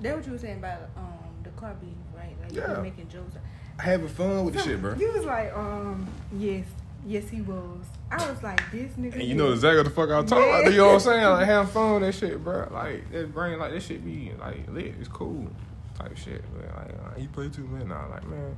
[0.00, 1.12] That what you were saying about um
[1.42, 2.36] the car being right?
[2.42, 2.76] Like you Yeah.
[2.76, 3.34] were making jokes.
[3.78, 4.94] Having fun with the shit, bro.
[4.94, 6.06] You was like, um,
[6.38, 6.66] yes,
[7.06, 7.80] yes, he was.
[8.12, 9.14] I was like, this nigga.
[9.14, 10.58] And you know exactly what the fuck I'm talking Yeah.
[10.60, 10.70] about.
[10.70, 11.24] You know what I'm saying?
[11.24, 12.68] Like having fun with that shit, bro.
[12.70, 14.94] Like that brain, like that shit be like lit.
[15.00, 15.48] It's cool,
[15.94, 16.42] type shit.
[16.52, 16.68] Man.
[16.76, 17.88] Like uh, you play too man.
[17.88, 18.56] Nah, like man,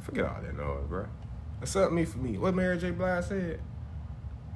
[0.00, 1.06] forget all that noise, bro.
[1.62, 2.38] Except me for me.
[2.38, 2.90] What Mary J.
[2.92, 3.60] Blige said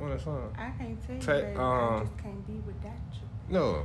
[0.01, 0.55] on that song?
[0.59, 3.29] I can't tell you, Ta- baby, um, I just can't be without you.
[3.49, 3.85] No,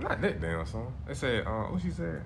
[0.00, 0.92] not that damn song.
[1.06, 2.22] They said, uh, what she said?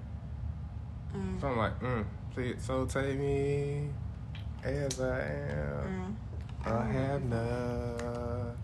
[1.16, 1.40] Mm.
[1.40, 3.88] Something like, mm, please, so take me
[4.64, 6.16] as I am.
[6.64, 6.66] Mm.
[6.66, 8.56] I have nothing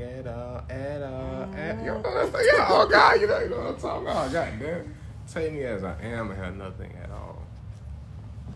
[0.00, 1.42] at all, at all.
[1.54, 1.84] At, Mm.
[1.84, 2.48] you know what I'm saying?
[2.54, 4.32] Yeah, oh God, you know, you know what I'm talking about.
[4.32, 4.94] God damn.
[5.32, 7.40] Take me as I am and have nothing at all.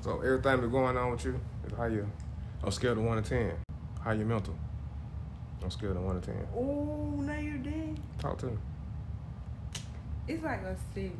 [0.01, 2.11] So everything that's going on with you is how you,
[2.65, 3.53] on scale of 1 to 10,
[4.03, 4.55] how you mental?
[5.63, 6.47] On scale of 1 to 10.
[6.57, 8.01] Oh, now you did.
[8.19, 8.57] Talk to me.
[10.27, 11.17] It's like a seven.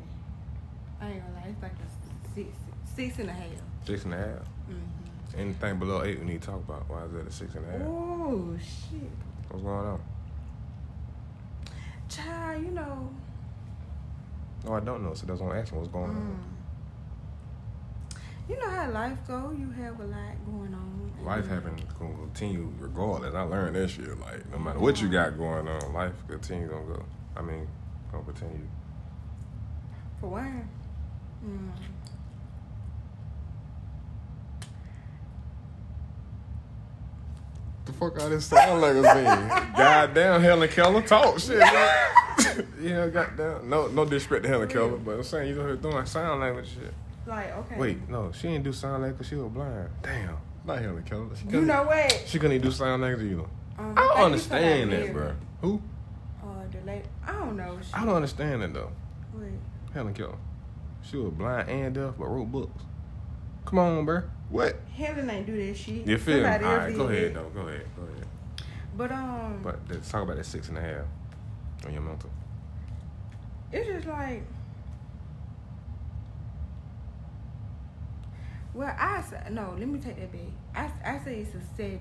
[0.99, 2.49] I ain't gonna lie, it's like a six,
[2.95, 3.47] six and a half.
[3.85, 4.27] Six and a half.
[4.27, 5.39] Mm-hmm.
[5.39, 6.89] Anything below 8 we need to talk about.
[6.89, 7.81] Why is that a six and a half?
[7.87, 9.09] Oh shit,
[9.49, 10.01] What's going on?
[12.09, 13.09] child, you know.
[14.65, 16.15] No, I don't know, so that's why I'm asking what's going Mm.
[16.15, 16.39] on.
[18.49, 19.51] You know how life go.
[19.57, 21.11] You have a lot going on.
[21.23, 23.33] Life happen gonna continue regardless.
[23.33, 24.19] I learned that shit.
[24.19, 27.03] Like no matter what you got going on, life continue gonna go.
[27.35, 27.67] I mean,
[28.11, 28.67] gonna continue.
[30.19, 30.69] For one.
[31.43, 31.69] Mm.
[37.85, 39.73] The fuck all this sound like a thing?
[39.77, 41.59] Goddamn, Helen Keller talk shit.
[41.59, 42.67] man.
[42.81, 43.69] yeah, goddamn.
[43.69, 46.67] No, no disrespect to Helen Keller, but I'm saying you know her doing sign language
[46.69, 46.93] shit.
[47.27, 47.77] Like okay.
[47.77, 49.89] Wait, no, she didn't do sign language because she was blind.
[50.01, 51.27] Damn, not Helen Keller.
[51.35, 52.23] She You couldn't- know what?
[52.25, 53.45] She couldn't even do sign language either.
[53.77, 55.69] Um, I don't understand talking that, about bro.
[55.69, 55.81] Who?
[56.43, 57.05] Uh, the lady.
[57.25, 57.77] I don't know.
[57.81, 58.91] She, I don't understand that though.
[59.33, 59.49] Wait.
[59.93, 60.37] Helen Keller.
[61.03, 62.83] She was blind and deaf, but wrote books.
[63.65, 64.23] Come on, bro.
[64.49, 64.79] What?
[64.95, 66.05] Helen ain't do that shit.
[66.05, 66.45] You feel me?
[66.45, 67.49] All Somebody else right, go ahead, though.
[67.49, 68.27] Go ahead, go ahead.
[68.97, 71.05] But um, But let's talk about that six and a half
[71.85, 72.29] on your mental.
[73.71, 74.43] it's just like.
[78.73, 79.73] Well, I say no.
[79.77, 80.91] Let me take that back.
[81.05, 81.99] I I say it's a seven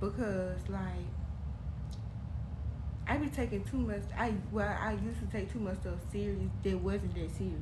[0.00, 1.06] because like.
[3.06, 4.02] I be taking too much.
[4.16, 7.60] I well, I used to take too much stuff serious that wasn't that serious,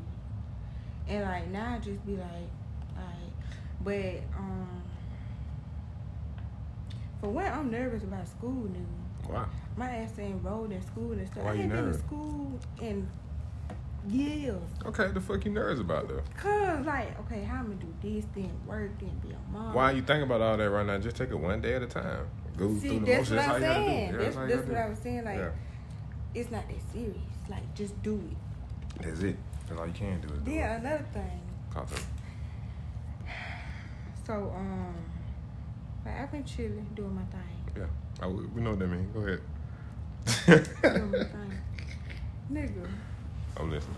[1.09, 2.51] and like now I just be like,
[2.95, 3.30] like,
[3.83, 4.83] but um,
[7.21, 9.33] for one, I'm nervous about school now.
[9.33, 9.45] Why?
[9.77, 11.45] My ass ain't enrolled in school and stuff.
[11.45, 13.09] Why I you ain't been to school in
[14.09, 14.55] Yes.
[14.87, 16.23] Okay, the fuck you nervous about though?
[16.39, 19.75] Cause like, okay, how I'm gonna do this, then work, then be a mom.
[19.75, 20.99] Why you thinking about all that right now?
[20.99, 22.27] Just take it one day at a time.
[22.57, 23.37] Go See, through the that's motions.
[23.37, 24.11] what I'm you saying.
[24.13, 24.81] Yeah, that's how you that's gotta what.
[24.81, 25.25] I was saying.
[25.25, 25.51] Like, Yeah.
[26.35, 27.17] it's not that serious.
[27.51, 29.03] Like, just do it.
[29.03, 29.37] That's it.
[29.69, 30.29] That's all you can do.
[30.29, 30.81] Is do Then it.
[30.81, 31.41] another thing.
[31.75, 31.83] Me.
[34.31, 34.95] So, um,
[36.07, 39.13] like I've been chilling, doing my thing, Yeah, I, we know what that means.
[39.13, 39.41] Go ahead.
[40.83, 41.59] doing my thing.
[42.53, 42.87] Nigga,
[43.57, 43.97] I'm listening.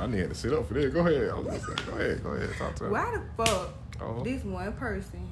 [0.00, 0.92] I need to sit up for this.
[0.92, 1.28] Go ahead.
[1.30, 1.76] I'm listening.
[1.86, 2.24] Go ahead.
[2.24, 2.50] Go ahead.
[2.58, 2.90] Talk to me.
[2.90, 3.70] why the fuck
[4.00, 4.24] Oh.
[4.24, 5.28] this one person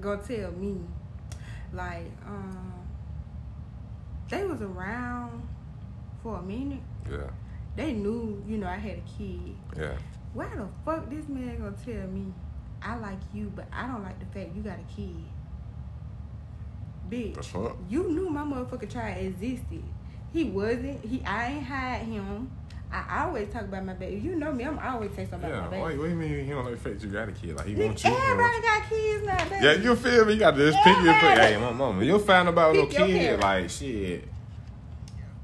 [0.00, 0.76] gonna tell me,
[1.72, 2.72] like, um,
[4.28, 5.48] they was around
[6.22, 6.78] for a minute.
[7.10, 7.26] Yeah.
[7.74, 9.56] They knew, you know, I had a kid.
[9.76, 9.96] Yeah.
[10.32, 12.32] Why the fuck this man gonna tell me
[12.84, 15.14] I like you, but I don't like the fact you got a kid?
[17.10, 19.82] Bitch, you knew my motherfucking child existed.
[20.32, 21.04] He wasn't.
[21.04, 22.50] He I ain't hide him.
[22.90, 24.20] I always talk about my baby.
[24.20, 24.64] You know me.
[24.64, 25.58] I'm always say something Yeah.
[25.66, 25.98] about my baby.
[25.98, 27.56] what do you mean he don't like fact you got a kid?
[27.56, 28.10] Like he wants you.
[28.10, 29.64] everybody got kids now, baby.
[29.64, 30.32] Yeah, you feel me?
[30.34, 31.40] You got to just pick your Everybody.
[31.54, 33.20] Hey, my mama, you'll find about no Pick your kid.
[33.20, 33.40] parent.
[33.42, 34.28] Like shit.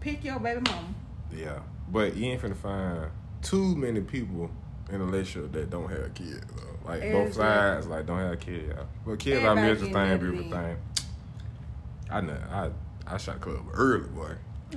[0.00, 0.94] Pick your baby mama.
[1.34, 1.58] Yeah,
[1.90, 3.10] but you ain't finna find
[3.42, 4.50] too many people
[4.90, 6.40] in a relationship that don't have kids.
[6.56, 6.90] Though.
[6.90, 8.72] Like both sides, like don't have kids.
[8.74, 8.82] Yeah.
[9.04, 10.76] But kids are a Everybody thing, beautiful thing.
[12.10, 12.38] I know.
[12.50, 12.70] I
[13.06, 14.32] I shot club early, boy.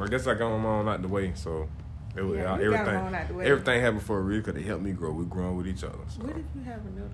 [0.00, 1.68] I guess I got my mom out the way, so
[2.16, 2.94] it was Yeah, everything.
[2.96, 3.46] out the way.
[3.46, 5.12] Everything happened for a reason because they helped me grow.
[5.12, 5.98] We're growing with each other.
[6.08, 6.22] So.
[6.22, 7.10] what if you have another?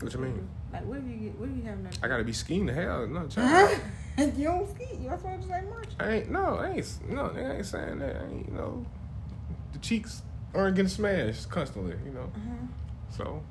[0.00, 0.48] What you mean?
[0.72, 1.38] Like, what if you get?
[1.38, 1.96] What if you have another?
[2.02, 3.80] I gotta be skiing the hell, no child.
[4.18, 4.84] you don't ski.
[5.00, 5.88] You supposed to say much.
[6.00, 8.16] I ain't no, I ain't no, they ain't saying that.
[8.16, 8.84] I ain't, you know,
[9.72, 10.22] the cheeks
[10.54, 12.30] aren't getting smashed constantly, you know.
[12.34, 12.66] Uh-huh.
[13.10, 13.42] So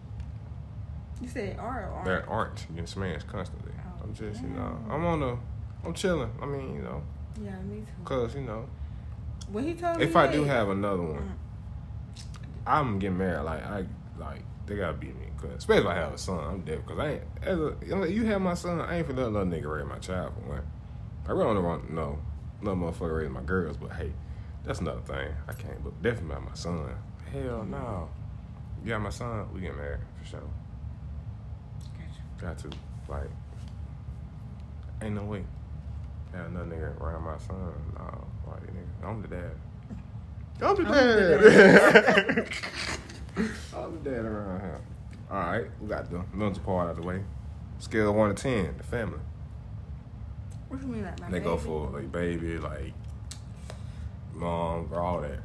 [1.21, 2.39] You said R or that R.
[2.45, 3.71] aren't getting smashed constantly.
[3.77, 4.77] Oh, I'm just, you know.
[4.89, 5.37] I'm on the,
[5.83, 6.31] I'm chilling.
[6.41, 7.01] I mean, you know,
[7.43, 8.03] Yeah, me too.
[8.03, 8.67] cause you know,
[9.51, 11.31] When he told me if I that, do have another one, Mm.
[12.67, 13.43] I'm getting married.
[13.43, 13.85] Like I,
[14.17, 16.83] like they gotta beat me, cause especially if I have a son, I'm dead.
[16.87, 19.27] Cause I ain't, as a, you, know, you have my son, I ain't for let
[19.27, 20.61] another nigga raise my child for one.
[21.27, 22.17] I really don't want no,
[22.61, 24.11] no motherfucker raise my girls, but hey,
[24.65, 25.29] that's another thing.
[25.47, 26.89] I can't, but definitely about my son.
[27.31, 28.09] Hell no.
[28.83, 30.39] Yeah, my son, we get married for sure.
[32.39, 32.69] Got to.
[33.07, 33.29] Like,
[35.01, 35.43] ain't no way.
[36.33, 37.73] Have another nigga around my son.
[37.95, 39.07] No, why nigga?
[39.07, 39.51] I'm the dad.
[40.61, 42.49] I'm the I'm dad.
[43.75, 44.81] I'm the dad around here.
[45.31, 47.23] All right, we got the mental part out of the way.
[47.79, 49.19] Scale of one to ten, the family.
[50.67, 51.67] What do you mean, like my They go baby?
[51.67, 52.93] for like baby, like
[54.35, 55.39] mom, for all that.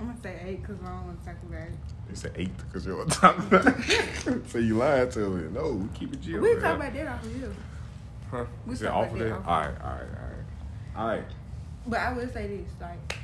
[0.00, 1.72] I'm gonna say eight because I don't want to talk about it.
[2.08, 4.42] You said eight because you're on top of that.
[4.48, 5.50] so you lied to me.
[5.52, 6.38] No, we keep it G.
[6.38, 7.54] we talk about that off of you.
[8.30, 8.44] Huh?
[8.66, 10.38] we talk off about that off of All right, all right, all right.
[10.96, 11.24] All right.
[11.86, 13.18] But I will say this, like,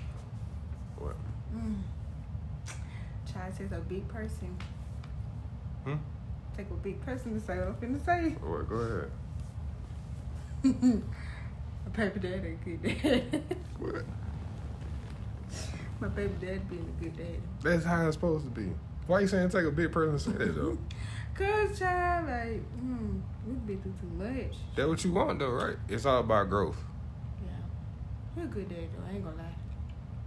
[0.97, 1.17] What?
[1.55, 1.77] mm,
[3.27, 4.57] takes a big person.
[5.85, 5.97] Hmm?
[6.57, 8.31] Take a big person to say what I'm finna say.
[8.41, 8.69] What?
[8.69, 9.11] Go ahead.
[11.97, 13.43] My baby dad a good dad.
[13.79, 14.05] What?
[16.01, 17.41] My baby dad being a good dad.
[17.63, 18.73] That's how it's supposed to be.
[19.07, 20.79] Why you saying take a big person to say that though?
[21.35, 24.57] Cause child, like, hmm, we've been through too much.
[24.77, 25.77] That's what you want though, right?
[25.89, 26.77] It's all about growth.
[27.45, 27.51] Yeah.
[28.35, 29.45] He a good dad though, I ain't gonna lie.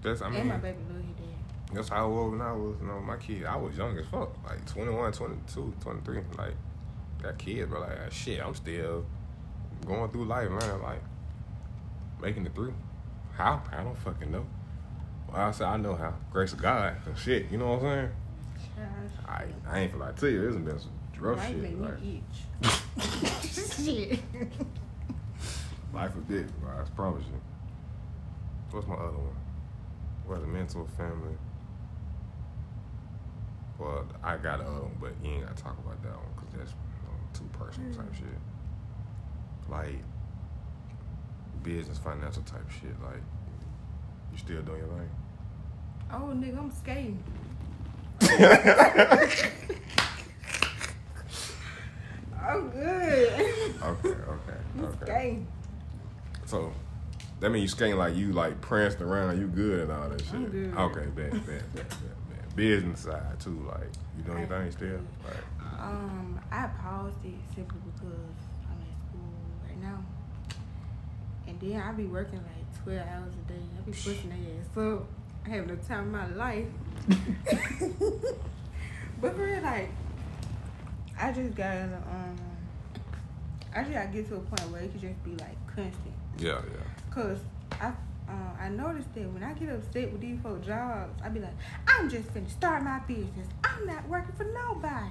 [0.02, 0.42] That's I mean.
[0.42, 1.76] and my baby his dad.
[1.76, 3.46] that's how was when I was, you know, my kid.
[3.46, 6.20] I was young as fuck, like 21, 22, 23.
[6.38, 6.56] Like
[7.22, 9.06] got kids, but like shit, I'm still
[9.86, 10.82] going through life, man.
[10.82, 11.02] Like
[12.22, 12.74] making it through.
[13.36, 13.62] How?
[13.72, 14.46] I don't fucking know.
[15.32, 16.14] Well, I said I know how.
[16.32, 16.96] Grace of God.
[17.16, 18.12] Shit, you know what I'm saying?
[19.28, 21.58] I I ain't for like tell you, this has been some rough might shit.
[21.62, 22.24] make Like, me
[22.62, 23.74] itch.
[23.86, 24.20] shit.
[25.94, 26.72] life of dick, bro.
[26.72, 27.42] I promise you.
[28.72, 29.36] What's my other one?
[30.28, 31.36] Well, the mental family.
[33.80, 36.72] Well, I got another one, but you ain't gotta talk about that one because that's
[36.72, 36.78] you
[37.08, 38.18] know, too personal type Mm.
[38.18, 39.70] shit.
[39.70, 40.04] Like
[41.68, 42.96] business, financial type shit.
[43.04, 43.22] Like
[44.32, 45.10] you still doing your thing.
[46.12, 47.22] Oh, nigga, I'm skating.
[52.42, 53.76] I'm good.
[53.84, 54.96] Okay, okay, okay.
[55.04, 55.48] skating.
[56.46, 56.72] So
[57.42, 60.34] that means you skating like you like prancing around, you good and all that shit.
[60.34, 60.74] I'm good.
[60.74, 62.56] Okay, bet, bet, bet, bet, bet.
[62.56, 65.00] Business side too, like you doing your thing still.
[65.26, 65.44] Like,
[65.80, 68.38] Um, I paused it simply because
[68.70, 69.34] I'm at school
[69.68, 70.00] right now.
[71.62, 73.60] And then I be working like 12 hours a day.
[73.78, 75.08] I be pushing their ass up.
[75.46, 76.68] I have no time in my life.
[79.22, 79.90] but for real, like,
[81.20, 82.38] I just got, to um,
[83.76, 86.14] I just gotta get to a point where it could just be like constant.
[86.38, 86.84] Yeah, yeah.
[87.12, 87.40] Cause
[87.72, 87.88] I
[88.30, 91.54] uh, I noticed that when I get upset with these four jobs, I be like,
[91.88, 93.48] I'm just finna start my business.
[93.64, 95.08] I'm not working for nobody.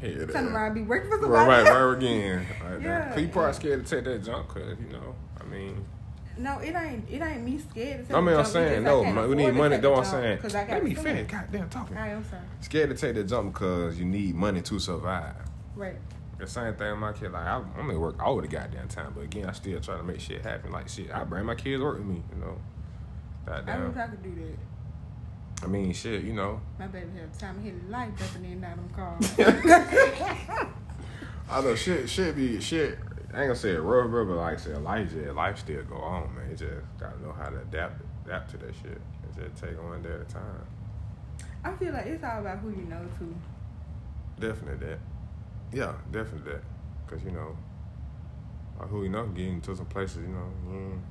[0.00, 0.52] Hell, Turn yeah.
[0.54, 1.68] around, be working for Right, somebody.
[1.68, 2.46] right, right again.
[2.64, 3.08] Like Yeah.
[3.10, 3.18] that.
[3.20, 5.84] You probably scared to take that jump, cause you know, I mean,
[6.38, 7.08] No, it ain't.
[7.10, 8.08] It ain't me scared.
[8.08, 9.74] To I mean, I'm the jump, it's saying no, I we need money.
[9.76, 11.04] take Though I'm saying, saying, 'cause I got let me food.
[11.04, 11.30] finish.
[11.30, 11.96] Goddamn, talking.
[11.96, 12.42] I am sorry.
[12.60, 15.34] Scared to take the jump because you need money to survive.
[15.76, 15.96] Right.
[16.38, 17.32] The same thing with my kid.
[17.32, 20.02] Like I, I'm at work all the goddamn time, but again, I still try to
[20.02, 20.72] make shit happen.
[20.72, 22.22] Like shit, I bring my kids to work with me.
[22.34, 22.58] You know,
[23.46, 23.88] I goddamn.
[23.88, 25.64] wish I could do that.
[25.64, 26.24] I mean, shit.
[26.24, 28.94] You know, My baby have time to hit life jumping in and out of them
[28.94, 30.70] cars.
[31.50, 32.08] I know shit.
[32.08, 32.98] Shit be shit.
[33.32, 35.82] I ain't gonna say it rough, bro, but like I said, life just life still
[35.84, 36.50] go on, man.
[36.50, 39.00] You just gotta know how to adapt adapt to that shit.
[39.22, 40.66] And just take one day at a time.
[41.62, 43.32] I feel like it's all about who you know too.
[44.40, 44.98] Definitely that.
[45.72, 46.62] Yeah, definitely that.
[47.06, 47.56] Cause you know,
[48.80, 51.02] like who you know getting to some places you know you ain't,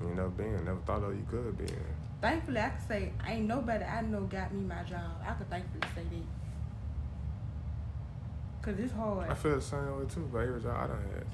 [0.00, 1.72] you never been, never thought of you could be.
[2.20, 5.22] Thankfully, I can say ain't nobody I know got me my job.
[5.24, 6.39] I could thankfully say that.
[8.62, 9.28] Cause it's hard.
[9.30, 11.26] I feel the same way too, but every job I done had.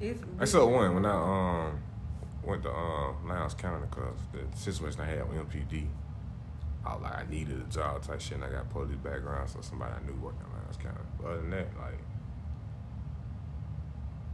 [0.00, 1.14] It's Except one when I
[1.68, 1.78] um
[2.42, 5.86] went to um Lowndes County because the situation I had with MPD,
[6.84, 9.60] I was like I needed a job type shit, and I got police background, so
[9.62, 10.98] somebody I knew worked in Lowndes County.
[11.18, 11.98] But other than that, like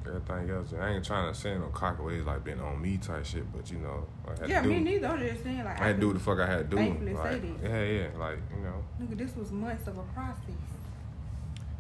[0.07, 3.25] everything else, I ain't trying to say no cocky ways like been on me type
[3.25, 5.07] shit, but you know, I had Yeah, to do, me neither.
[5.07, 6.77] I'm just saying like I had to do what the fuck I had to do.
[6.77, 8.83] thankfully say Like, yeah, yeah, like you know.
[9.01, 10.37] Nigga, this was months of a process.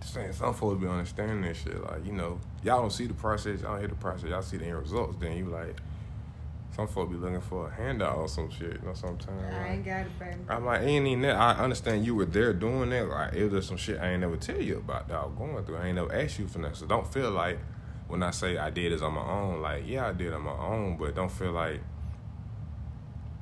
[0.02, 1.80] Saying, some folks be understanding this shit.
[1.82, 4.56] Like, you know, y'all don't see the process, y'all don't hear the process, y'all see
[4.56, 5.16] the end results.
[5.20, 5.76] Then you like,
[6.74, 8.74] some folks be looking for a handout or some shit.
[8.80, 9.42] You know, sometimes.
[9.54, 10.36] I like- ain't got it, baby.
[10.48, 11.36] I'm like, ain't even that.
[11.36, 13.08] I understand you were there doing that.
[13.08, 15.34] Like, it was just some shit I ain't never tell you about that I was
[15.36, 15.76] going through.
[15.76, 16.76] I ain't never asked you for that.
[16.76, 17.58] So don't feel like
[18.08, 20.56] when I say I did this on my own, like, yeah, I did on my
[20.56, 21.80] own, but don't feel like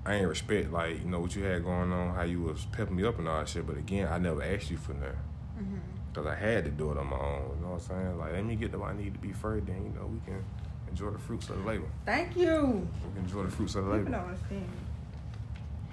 [0.05, 2.97] I ain't respect, like, you know, what you had going on, how you was pepping
[2.97, 3.67] me up and all that shit.
[3.67, 5.15] But again, I never asked you for that.
[5.57, 5.77] hmm
[6.19, 7.53] Cause I had to do it on my own.
[7.55, 8.19] You know what I'm saying?
[8.19, 9.67] Like, let me get to where I need to be first.
[9.67, 10.45] Then you know we can
[10.91, 11.87] enjoy the fruits of the labor.
[12.05, 12.89] Thank you.
[13.07, 14.11] We can enjoy the fruits of the labor.
[14.11, 14.69] don't understand.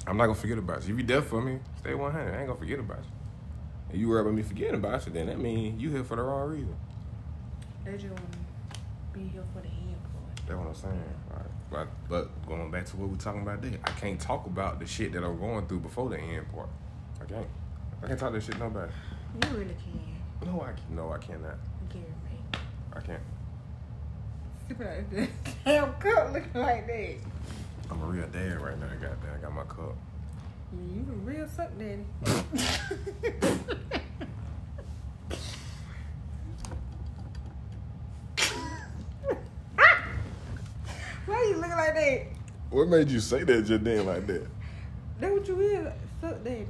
[0.07, 0.95] I'm not gonna forget about you.
[0.95, 2.33] If you there for me, stay 100.
[2.33, 3.11] I ain't gonna forget about you.
[3.91, 6.23] And you worry about me forgetting about you, then that means you here for the
[6.23, 6.75] wrong reason.
[7.83, 8.79] They just want to
[9.13, 10.47] be here for the end part.
[10.47, 11.03] That's what I'm saying.
[11.29, 11.45] Right.
[11.69, 14.88] But but going back to what we're talking about there, I can't talk about the
[14.88, 16.69] shit that I'm going through before the end part.
[17.21, 17.47] I can't.
[18.01, 18.91] I can't talk that shit nobody.
[19.43, 20.14] You really can.
[20.43, 21.57] No, I no, I cannot.
[21.89, 22.05] Gary.
[22.93, 23.21] I can't.
[24.67, 25.29] Super like.
[25.63, 27.15] Damn cup looking like that.
[27.91, 28.87] I'm a real dad right now.
[28.87, 29.95] Goddamn, I got my cup.
[30.73, 32.05] You a real suck daddy.
[41.25, 42.21] Why you looking like that?
[42.69, 44.47] What made you say that just then like that?
[45.19, 45.87] That what you is,
[46.21, 46.67] suck daddy.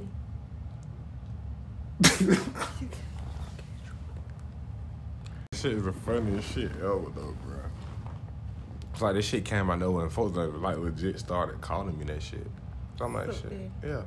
[5.56, 7.58] Shit is the funniest shit ever though, bro.
[8.92, 11.98] It's like this shit came out of nowhere and folks like, like legit started calling
[11.98, 12.46] me that shit.
[12.98, 13.52] So I'm like, shit,
[13.84, 14.02] yeah.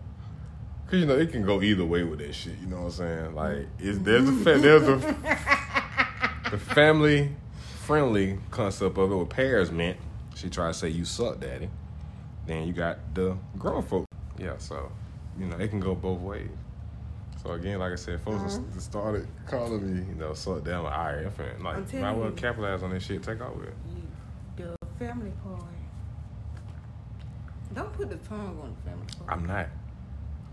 [0.88, 2.57] Cause you know it can go either way with that shit.
[2.59, 3.35] You know what I'm saying?
[3.35, 4.97] Like, it's there's a fa- there's a
[6.51, 7.35] the family
[7.81, 9.15] friendly concept of it.
[9.15, 9.97] What pairs meant.
[10.35, 11.69] She tried to say you suck, daddy.
[12.47, 14.05] Then you got the grown folk.
[14.39, 14.91] Yeah, so
[15.38, 16.49] you know it can go both ways.
[17.41, 18.82] So again, like I said, folks Mhm.
[18.82, 22.17] started calling me, you know, suck down like, all right, I'm I'm like, telling might
[22.17, 23.75] well capitalize on this shit, take out with it.
[24.58, 25.62] The family part.
[27.73, 29.32] Don't put the tongue on the family part.
[29.32, 29.67] I'm not.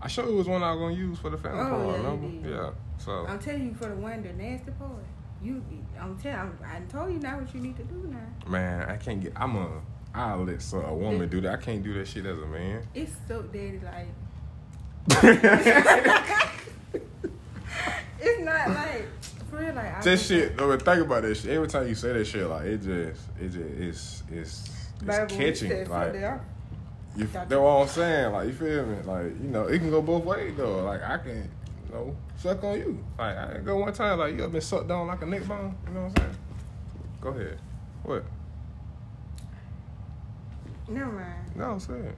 [0.01, 1.95] I sure it was one I was gonna use for the family Oh, part, yeah,
[1.97, 2.47] remember?
[2.47, 2.71] Yeah.
[2.99, 4.91] So I'm telling you for the one, the nasty part.
[5.41, 5.61] You,
[5.99, 8.49] I'm telling, I'm, I told you now what you need to do now.
[8.49, 9.33] man, I can't get.
[9.35, 9.81] I'm a.
[10.15, 11.53] I'll let so, a woman do that.
[11.59, 12.87] I can't do that shit as a man.
[12.95, 14.07] It's so daddy like.
[18.19, 19.07] It's not like
[19.49, 20.05] for real like.
[20.05, 20.57] Was- shit.
[20.57, 21.41] No, think about this.
[21.41, 21.51] shit.
[21.51, 24.69] Every time you say that shit, like it just, it just, it's, it's,
[25.05, 25.89] it's catching.
[25.89, 26.13] Like
[27.15, 28.31] you, that's what I'm saying.
[28.31, 28.97] Like you feel me?
[29.03, 30.83] Like you know, it can go both ways though.
[30.83, 31.49] Like I can,
[31.87, 33.03] you know, suck on you.
[33.17, 35.75] Like I go one time, like you ever been sucked down like a neck bone.
[35.87, 36.37] You know what I'm saying?
[37.21, 37.59] Go ahead.
[38.03, 38.23] What?
[40.87, 41.55] Never mind.
[41.55, 42.15] No, I'm saying.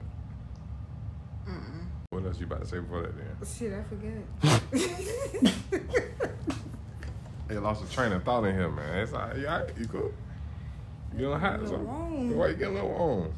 [1.48, 1.86] Mm-mm.
[2.12, 3.16] What else you about to say before that?
[3.16, 4.14] Then Shit, I forget.
[7.46, 8.98] they lost a train of thought in here, man.
[8.98, 9.36] It's all right.
[9.36, 9.68] You, all right?
[9.78, 10.12] you cool?
[11.16, 11.28] You
[11.60, 12.36] or A something?
[12.36, 13.32] Why you getting a little warm?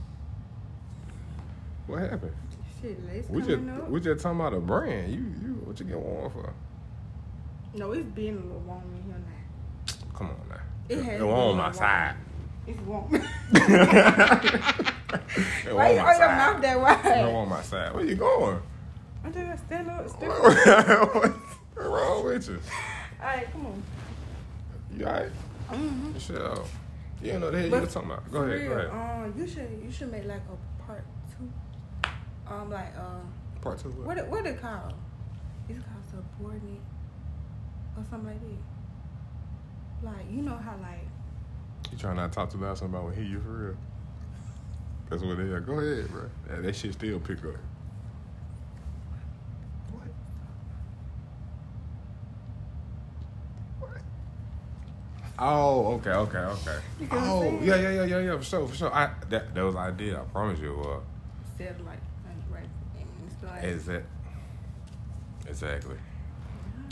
[1.87, 2.33] What happened?
[2.81, 3.91] Shit, lace We just up.
[3.91, 5.13] we just talking about a brand.
[5.13, 6.51] You you what you get warm for?
[7.75, 9.95] no, it's been a little warm in here now.
[10.17, 10.57] Come on now.
[10.89, 11.75] It has It to won't on my warm.
[11.75, 12.15] side.
[12.67, 13.23] It's warm.
[15.13, 17.05] It Why you on your mouth that wide?
[17.25, 17.95] won't on my side.
[17.95, 18.61] Where you going?
[19.25, 20.09] I'm just stand up.
[20.09, 20.43] Stand up.
[21.15, 21.35] What's
[21.77, 22.61] wrong with you?
[23.21, 23.83] All right, come on.
[24.97, 25.31] You alright?
[25.71, 26.19] Mm-hmm.
[26.19, 26.67] Shut up.
[27.23, 28.33] You don't know the hell you were talking about.
[28.33, 28.91] Go ahead, real, go ahead.
[28.91, 31.05] Um, you should you should make like a part
[31.39, 31.49] two.
[32.53, 33.21] Um, like uh,
[33.61, 33.89] Part two.
[33.91, 34.93] what it, what it called?
[35.69, 36.81] It's called subordinate
[37.97, 40.07] or something like that.
[40.17, 41.07] Like you know how like
[41.93, 43.77] You trying not to talk too loud somebody will hear you for real.
[45.13, 45.61] That's what they are.
[45.61, 46.23] Go ahead, bro.
[46.49, 47.51] That, that shit still pick up.
[49.91, 50.09] What?
[53.79, 54.01] What?
[55.39, 56.79] Oh, okay, okay, okay.
[56.99, 58.95] You get what I'm Oh, yeah, yeah, yeah, yeah, yeah, for sure, for sure.
[58.95, 60.19] I that that was idea.
[60.19, 60.81] I promise you.
[60.81, 61.01] Uh,
[61.59, 61.99] said like
[62.51, 62.65] right.
[62.97, 63.91] And it's like is
[65.47, 65.97] exactly?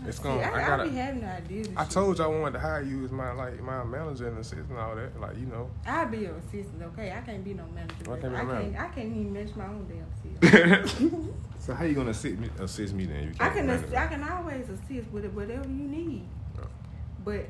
[0.06, 0.40] It's gonna.
[0.40, 0.84] I, I I, gotta.
[0.84, 1.68] be having ideas.
[1.76, 1.92] I shit.
[1.92, 4.78] told you I wanted to hire you as my like my manager and assistant and
[4.78, 5.20] all that.
[5.20, 5.70] Like you know.
[5.86, 7.12] I'll be your assistant, okay?
[7.12, 7.94] I can't be no manager.
[8.06, 8.34] Why baby.
[8.34, 8.76] can't be I can't.
[8.78, 11.00] I can't even manage my own damn self.
[11.60, 12.48] so how you gonna assist me?
[12.58, 13.24] Assist me then?
[13.24, 13.70] You I can't can.
[13.70, 16.26] Ass- I can always assist with it, whatever you need.
[16.56, 16.64] Yeah.
[17.24, 17.46] But.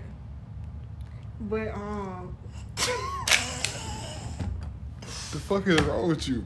[1.41, 2.37] But um.
[5.33, 6.45] The fuck is wrong with you,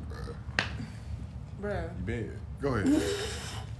[1.60, 1.70] bro?
[1.70, 3.02] Bruh, Ben, go ahead.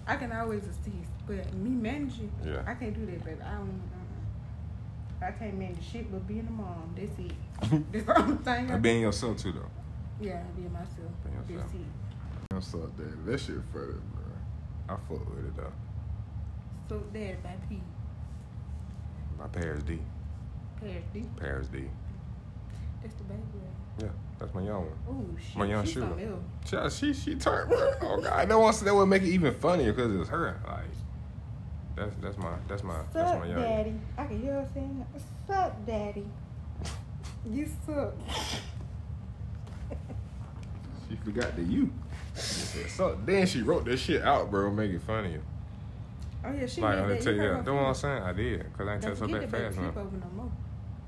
[0.06, 2.62] I can always assist, but me managing, Yeah.
[2.66, 3.40] I can't do that, baby.
[3.42, 3.80] I don't.
[3.92, 5.26] Uh-uh.
[5.26, 7.32] I can't manage shit, but being a mom, that's it.
[7.92, 8.70] That's the only thing.
[8.70, 9.70] I I being yourself too though.
[10.20, 10.90] Yeah, being myself.
[11.24, 11.72] Being That's yourself.
[11.74, 12.54] it.
[12.54, 13.10] What's up, daddy?
[13.24, 14.24] That shit funny, bro.
[14.88, 15.72] I fuck with it though.
[16.88, 17.80] So, Dad, by P.
[19.38, 19.98] My Paris D.
[20.80, 21.24] Paris D.
[21.38, 21.84] Paris D.
[23.02, 23.40] That's the baby.
[24.00, 24.08] Yeah,
[24.38, 24.98] that's my young one.
[25.08, 25.56] Ooh, shit.
[25.56, 26.06] My young she's shooter.
[26.66, 26.90] something.
[26.90, 27.70] She she, she turned.
[27.70, 27.92] Bro.
[28.02, 30.60] Oh god, that wants that would make it even funnier because it's her.
[30.66, 30.84] Like
[31.96, 33.60] that's that's my that's my that's Suck, my young.
[33.60, 33.94] daddy.
[34.18, 35.06] I can hear her saying,
[35.46, 36.26] "Suck, daddy."
[37.48, 38.14] you suck.
[41.08, 41.92] She forgot the you.
[42.34, 45.38] So then she wrote this shit out, bro, make it funny.
[46.44, 47.22] Oh yeah, she Like I that.
[47.22, 48.22] tell you, her Know what I'm saying?
[48.22, 49.96] I did, cause I ain't Don't her back fast enough.
[49.96, 50.52] over no more.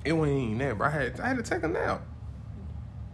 [0.05, 0.87] It wasn't even that, bro.
[0.87, 2.03] I had I had to take a nap.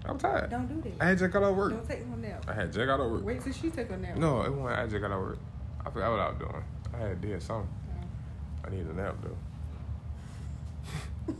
[0.04, 0.50] I'm tired.
[0.50, 1.02] Don't do that.
[1.02, 1.72] I had just got out of work.
[1.72, 2.44] Don't take no nap.
[2.48, 3.24] I had just got out of work.
[3.24, 4.16] Wait till she take a nap.
[4.16, 4.78] No, it wasn't.
[4.80, 5.38] I just got out of work.
[5.86, 6.64] I forgot what I was doing.
[6.94, 7.68] I had did something.
[8.64, 9.36] I need a nap though.
[11.28, 11.34] You,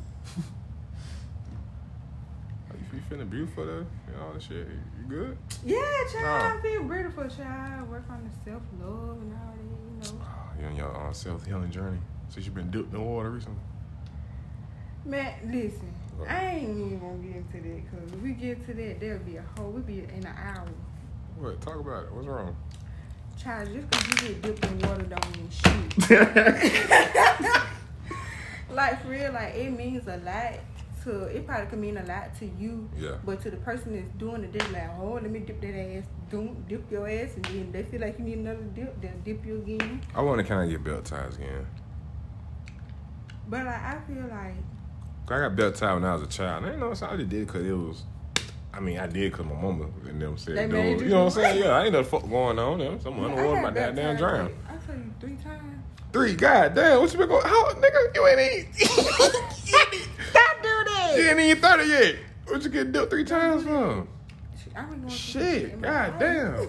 [2.92, 3.86] you feeling beautiful though?
[4.09, 4.66] You know all this shit.
[4.66, 5.38] You good?
[5.64, 5.78] Yeah,
[6.12, 6.22] child.
[6.22, 6.59] No.
[6.59, 7.90] I feel beautiful, child.
[7.90, 10.24] Work on the self love and all that, you know.
[10.24, 11.98] Oh, you on your uh, self healing journey.
[12.28, 13.61] Since you've been dipped in the water recently.
[15.05, 15.92] Man, listen.
[16.16, 16.28] What?
[16.30, 19.36] I ain't even gonna get into that because if we get to that, there'll be
[19.36, 19.70] a whole.
[19.70, 20.66] We'll be in an hour.
[21.38, 21.61] What?
[21.61, 22.12] Talk about it.
[22.12, 22.57] What's wrong?
[23.38, 25.98] Child, just because you get dipped in water don't mean shit.
[28.70, 30.60] like for real, like it means a lot
[31.04, 31.24] to.
[31.24, 32.88] It probably could mean a lot to you.
[32.96, 33.16] Yeah.
[33.24, 36.04] But to the person that's doing it, they're like, oh, let me dip that ass.
[36.30, 39.00] Don't dip your ass, and then they feel like you need another dip.
[39.00, 40.02] They'll dip you again.
[40.14, 41.66] I want to kind of get belt ties again.
[43.48, 44.54] But like, I feel like.
[45.28, 46.64] I got belt tied when I was a child.
[46.64, 47.12] And, you know, saying?
[47.12, 48.04] I just did because it was.
[48.74, 51.10] I mean, I did because my mama and them said, They dude, made you you
[51.10, 51.62] know what I'm saying?
[51.62, 52.78] Yeah, I ain't no fuck going on.
[52.78, 53.00] Them.
[53.00, 54.44] Someone I underwater, had my that goddamn time, drown.
[54.44, 55.82] like, I tell you three times.
[56.12, 57.44] Three, goddamn, what you been going?
[57.46, 58.74] How, nigga, you ain't eat.
[60.30, 61.14] Stop doing that.
[61.16, 62.14] you ain't even 30 yet.
[62.48, 64.08] What you get dipped three times from?
[64.74, 66.12] I've been going Shit, in my life.
[66.18, 66.68] goddamn.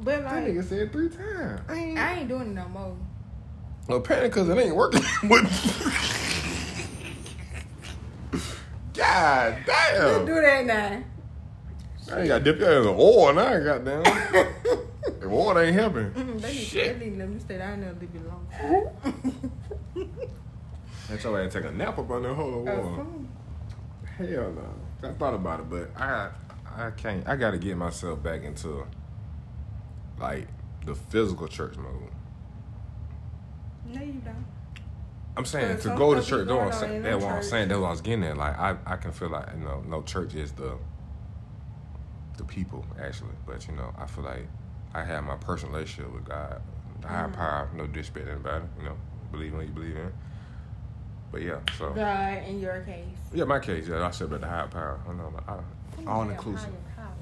[0.00, 1.60] But That like, nigga said three times.
[1.68, 1.98] I ain't.
[1.98, 2.96] I ain't doing it no more.
[3.88, 5.02] Well, apparently, because it ain't working.
[8.94, 10.26] God damn.
[10.26, 11.04] do that now.
[12.12, 14.02] I ain't got to dip your ass in the oil now, goddamn.
[15.20, 16.10] the oil ain't helping.
[16.10, 16.98] Mm-mm, they need, Shit.
[16.98, 20.10] they need to let me stay down there and leave it alone.
[21.08, 23.06] That's your ass take a nap up oh, on that whole wall.
[24.18, 25.08] Hell no.
[25.08, 26.30] I thought about it, but I
[26.76, 27.26] I can't.
[27.28, 28.86] I got to get myself back into
[30.18, 30.48] like
[30.84, 32.10] the physical church mode.
[33.86, 34.46] no, you don't.
[35.36, 36.46] I'm saying to go to church.
[36.46, 36.96] be That's what going I'm saying.
[36.96, 37.68] in That's what I'm saying.
[37.68, 38.36] That's what I was getting at.
[38.36, 40.76] Like I, I can feel like you know, no church is the
[42.36, 44.46] the people actually, but you know, I feel like
[44.94, 46.60] I have my personal relationship with God,
[47.00, 47.32] the higher Mhm.
[47.34, 47.68] power.
[47.74, 48.64] No disrespect to anybody.
[48.78, 48.96] You know,
[49.30, 50.12] believe in what you believe in.
[51.30, 53.06] But yeah, so God, in your case.
[53.32, 55.00] yeah, my case, yeah, I said about the higher power.
[55.08, 55.52] I know, like, I,
[56.06, 56.68] all Damn, inclusive.
[56.68, 57.14] higher power.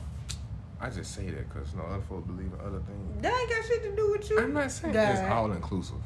[0.80, 3.22] I just say that because you know other folks believe in other things.
[3.22, 4.40] That ain't got shit to do with you.
[4.40, 5.10] I'm not saying God.
[5.10, 5.96] it's all inclusive.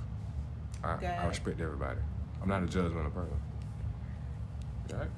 [0.85, 1.99] I, I respect everybody.
[2.43, 3.41] I'm not a judgmental person.
[4.89, 5.11] You all right?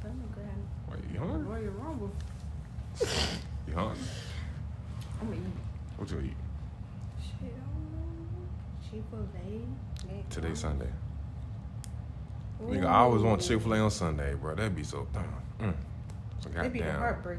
[0.00, 0.68] Stomach grinding.
[0.90, 1.42] Wait, you hungry?
[1.42, 2.12] Royal Rumble.
[3.68, 3.98] You hungry?
[5.20, 5.52] I'm gonna eat.
[5.96, 6.36] What you eat?
[7.20, 8.90] Shit, I.
[8.90, 10.30] Chick-fil-A.
[10.34, 10.88] Today Sunday.
[12.64, 14.54] Nigga, I always want Chick Fil A on Sunday, bro.
[14.54, 15.06] That'd be so.
[15.60, 15.72] Mm,
[16.40, 17.00] so That'd be the goddamn.
[17.00, 17.38] heartbreaker.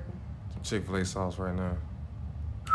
[0.63, 1.75] Chick Fil A sauce right now.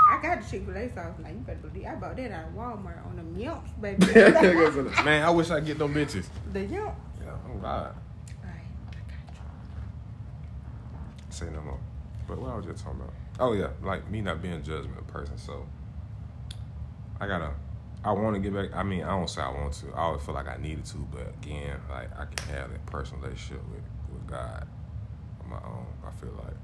[0.08, 1.14] I got the Chick Fil A sauce.
[1.22, 1.86] Like you better believe.
[1.86, 4.06] I bought that out of Walmart on the yumps, baby.
[5.04, 6.26] Man, I wish I get them bitches.
[6.52, 6.94] the yump.
[7.22, 7.94] Yeah, oh God.
[11.30, 11.78] Say no more.
[12.26, 13.12] But what I was just talking about?
[13.38, 15.36] Oh yeah, like me not being a judgment person.
[15.36, 15.66] So
[17.20, 17.52] I gotta.
[18.04, 18.74] I want to get back.
[18.74, 19.88] I mean, I don't say I want to.
[19.92, 23.22] I always feel like I needed to, but again, like I can have that personal
[23.22, 23.82] relationship with
[24.12, 24.66] with God
[25.42, 25.86] on my own.
[26.06, 26.54] I feel like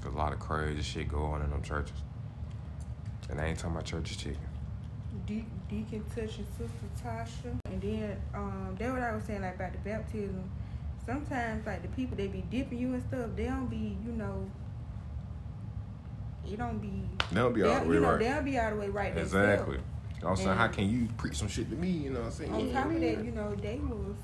[0.00, 1.96] there's a lot of crazy shit going on in them churches,
[3.30, 4.38] and I ain't talking about Church's Chicken.
[5.26, 7.58] De- Deacon Touch and Sister Tasha.
[7.70, 10.50] And then um that's what I was saying like about the baptism.
[11.04, 14.48] Sometimes like the people they be dipping you and stuff, they don't be, you know
[16.48, 17.02] it don't be
[17.32, 18.18] They don't be all the way you know, right.
[18.20, 19.78] they don't be all the way right Exactly.
[19.78, 19.82] themselves.
[20.24, 21.88] I'm saying, how can you preach some shit to me?
[21.90, 22.54] You know what I'm saying?
[22.54, 24.16] On top of that, you know, they was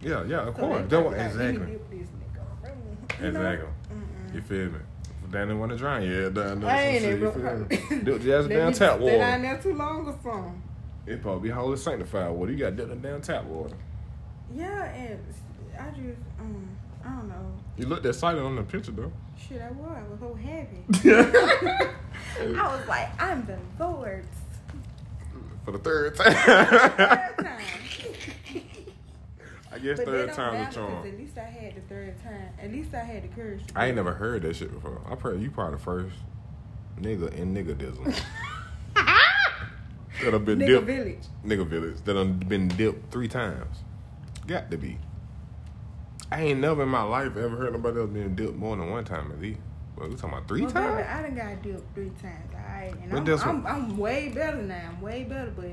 [0.00, 0.82] Yeah, yeah, of so course.
[0.82, 1.78] they That probably like, exactly.
[1.90, 3.20] this nigga.
[3.24, 3.40] You know?
[3.40, 3.68] Exactly.
[3.92, 4.34] Mm-mm.
[4.34, 4.78] You feel me?
[5.36, 6.70] They didn't want to drown, yeah, down there.
[6.70, 8.04] I ain't even you feel me?
[8.04, 9.42] Dip the ass Let down tap Stay down water.
[9.42, 10.62] there too long or something.
[11.06, 12.52] It probably be holy sanctified water.
[12.52, 13.76] You got dip down tap water.
[14.54, 15.20] Yeah, and
[15.78, 16.68] I just, um,
[17.04, 17.52] I don't know.
[17.76, 19.12] You looked excited on the picture though.
[19.38, 19.90] Shit, I was.
[19.94, 20.82] I was so happy.
[22.58, 24.26] I was like, I'm the Lord's.
[25.66, 26.32] For the third time.
[26.32, 27.60] Third time.
[29.76, 31.06] I guess but third time's a charm.
[31.06, 32.48] At least I had the third time.
[32.60, 33.66] At least I had the courage.
[33.66, 35.00] to I ain't never heard that shit before.
[35.08, 36.16] I probably you probably the first
[37.00, 38.18] nigga in niggadism.
[38.94, 40.86] that have been Nigga dipped.
[40.86, 41.18] village.
[41.44, 41.96] Nigga village.
[42.04, 43.76] That done been dipped three times.
[44.46, 44.98] Got to be.
[46.32, 49.04] I ain't never in my life ever heard nobody else being dipped more than one
[49.04, 49.60] time at least.
[49.96, 51.06] Well, we talking about three Well, baby, times?
[51.08, 52.54] I done got dipped three times.
[52.54, 54.90] Alright, and I'm, I'm, I'm way better now.
[54.90, 55.66] I'm way better, but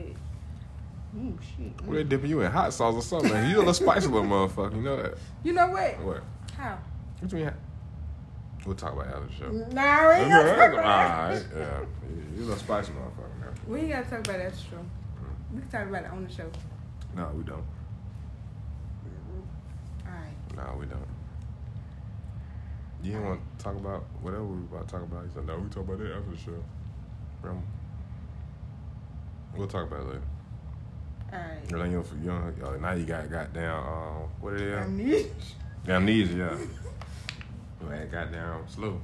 [1.17, 1.91] ooh shit.
[1.91, 3.49] They dipping you in hot sauce or something?
[3.49, 4.75] You a little spicy little motherfucker.
[4.75, 5.17] You know that?
[5.43, 5.99] You know what?
[6.01, 6.23] What?
[6.57, 6.77] How?
[7.19, 7.51] What you mean?
[8.65, 9.51] We'll talk about it after the show.
[9.73, 11.33] Nah, we ain't gonna talk about that.
[11.33, 11.85] Alright, yeah.
[12.35, 13.53] You a little spicy motherfucker now.
[13.67, 14.77] We ain't gotta talk about that show.
[14.77, 15.55] Mm.
[15.55, 16.49] We can talk about it on the show.
[17.15, 17.63] No, we don't.
[20.07, 20.55] Alright.
[20.55, 21.07] No, we don't.
[23.03, 25.25] You didn't want to talk about whatever we were about to talk about.
[25.25, 26.63] He said, no, we talk about that after the show.
[27.41, 27.65] Remember?
[29.57, 30.21] We'll talk about it later.
[31.33, 31.57] Alright.
[31.69, 34.77] You don't, you don't, uh, now you got goddamn, uh, what it is?
[34.77, 35.29] Amnesia.
[35.87, 36.57] Amnesia, yeah.
[37.81, 39.01] You had goddamn slow.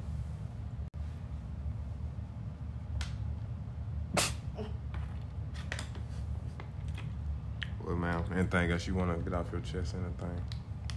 [7.86, 9.96] Well, man, anything else you want to get off your chest?
[9.96, 10.42] Anything?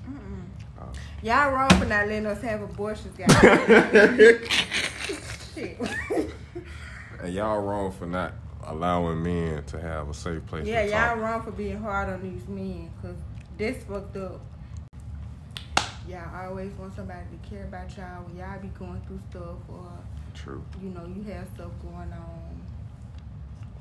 [0.09, 0.43] Mm-mm.
[0.81, 0.87] Uh,
[1.23, 3.33] Y'all wrong for not letting us have abortions, guys.
[5.55, 5.79] Shit.
[7.21, 8.33] and y'all wrong for not
[8.65, 10.67] allowing men to have a safe place.
[10.67, 13.17] yeah, y'all wrong for being hard on these men, cause
[13.57, 14.41] this fucked up.
[16.09, 19.89] Y'all always want somebody to care about y'all when y'all be going through stuff, or
[20.35, 22.63] True, you know you have stuff going on.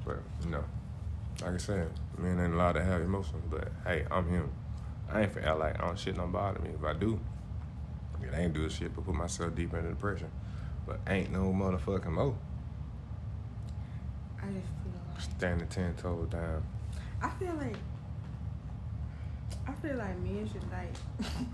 [0.06, 0.64] but you know,
[1.42, 3.44] like I said, men ain't allowed to have emotions.
[3.50, 4.52] But hey, I'm him.
[5.12, 6.70] I ain't for act like I don't shit don't bother me.
[6.78, 7.20] If I do,
[8.34, 10.30] I ain't do shit but put myself deep into depression.
[10.86, 12.38] But ain't no motherfucking mo.
[14.44, 16.64] I just feel like Standing ten toes down.
[17.22, 17.76] I feel like
[19.68, 20.96] I feel like men should like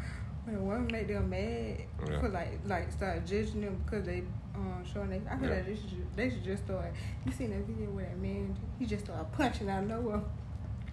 [0.45, 2.19] when a woman make them mad Yeah.
[2.19, 4.23] for like like start judging them because they
[4.55, 5.55] um showing they I feel Yeah.
[5.55, 6.85] like they should they should just start
[7.25, 10.21] you seen that video where that man he just started punching out of nowhere.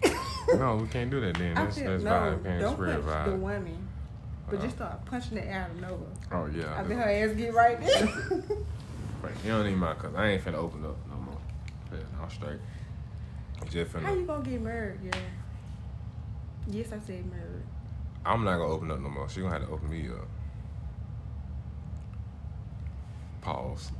[0.57, 1.57] No, we can't do that then.
[1.57, 3.39] I That's, feel that's no, don't spread punch the vibe.
[3.39, 3.87] woman,
[4.47, 6.09] but Uh, just start punching it out of nowhere.
[6.31, 6.71] Oh yeah.
[6.75, 8.07] I I bet her ass get right there.
[9.23, 11.14] But you don't need my cause I ain't finna open up no.
[11.95, 12.59] Yeah, I'm straight.
[13.69, 14.99] Just How you gonna get married?
[15.03, 15.19] Yeah.
[16.67, 17.63] Yes, I said married.
[18.25, 19.29] I'm not gonna open up no more.
[19.29, 20.27] She gonna have to open me up.
[23.41, 23.91] Pause.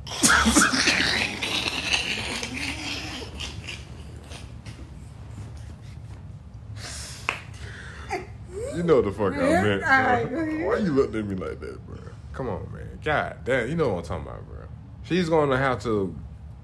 [8.76, 10.68] you know what the fuck I meant, bro.
[10.68, 11.98] Why you looking at me like that, bro?
[12.34, 13.00] Come on, man.
[13.04, 14.66] God damn, you know what I'm talking about, bro.
[15.04, 16.16] She's gonna have to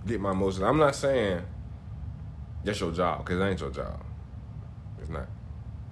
[0.06, 0.64] get my emotions.
[0.64, 1.42] I'm not saying
[2.64, 4.04] that's your job, cause it ain't your job.
[5.00, 5.28] It's not.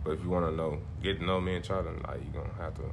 [0.04, 2.32] But if you want to know, get to know me and try to, like, you
[2.34, 2.84] gonna have to.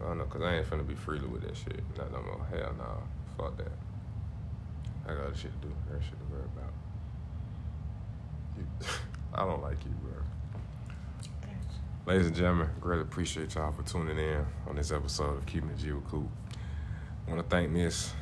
[0.00, 1.82] I don't know, cause I ain't finna be freely with that shit.
[1.96, 2.46] Not no more.
[2.50, 3.02] Hell no.
[3.38, 3.72] Fuck that.
[5.08, 5.74] I got shit to do.
[5.90, 6.72] That shit to worry about.
[8.58, 8.66] You,
[9.34, 10.12] I don't like you, bro.
[12.06, 15.78] Ladies and gentlemen, greatly appreciate y'all for tuning in on this episode of Keeping It
[15.78, 16.28] G with Coop.
[17.26, 18.12] I want to thank Miss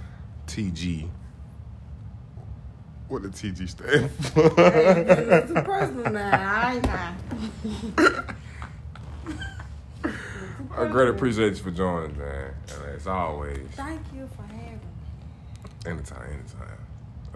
[0.46, 1.08] TG.
[3.08, 4.54] What did TG stand for?
[4.58, 6.30] It's too personal now.
[6.32, 6.86] I ain't.
[10.76, 12.54] I greatly appreciate you for joining, man.
[12.74, 14.80] And as always, Thank you for having me.
[15.86, 16.78] anytime, anytime.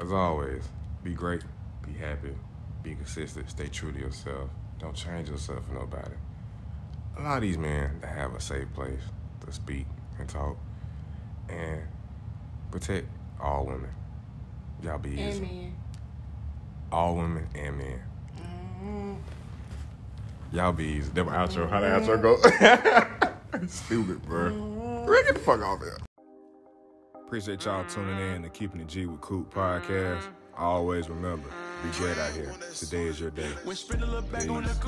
[0.02, 0.62] As always,
[1.04, 1.42] be great,
[1.86, 2.34] be happy,
[2.82, 4.50] be consistent, stay true to yourself.
[4.80, 6.14] Don't change yourself for nobody.
[7.18, 9.00] A lot of these men that have a safe place
[9.44, 9.86] to speak
[10.18, 10.56] and talk
[11.48, 11.80] and
[12.70, 13.06] protect
[13.40, 13.90] all women.
[14.82, 15.44] Y'all be easy.
[15.44, 15.74] Amen.
[16.92, 18.00] All women and men.
[18.36, 19.14] Mm-hmm.
[20.52, 21.10] Y'all be easy.
[21.10, 21.68] That my outro.
[21.68, 22.22] How the outro
[23.50, 23.60] go?
[23.66, 24.50] Stupid, bro.
[24.50, 25.96] Man, get the fuck off here.
[27.14, 30.22] Appreciate y'all tuning in to Keeping the G with Coop podcast.
[30.56, 31.48] I Always remember,
[31.84, 32.52] be great out here.
[32.74, 33.50] Today is your day.
[33.64, 34.78] When spin a little back on the Peace.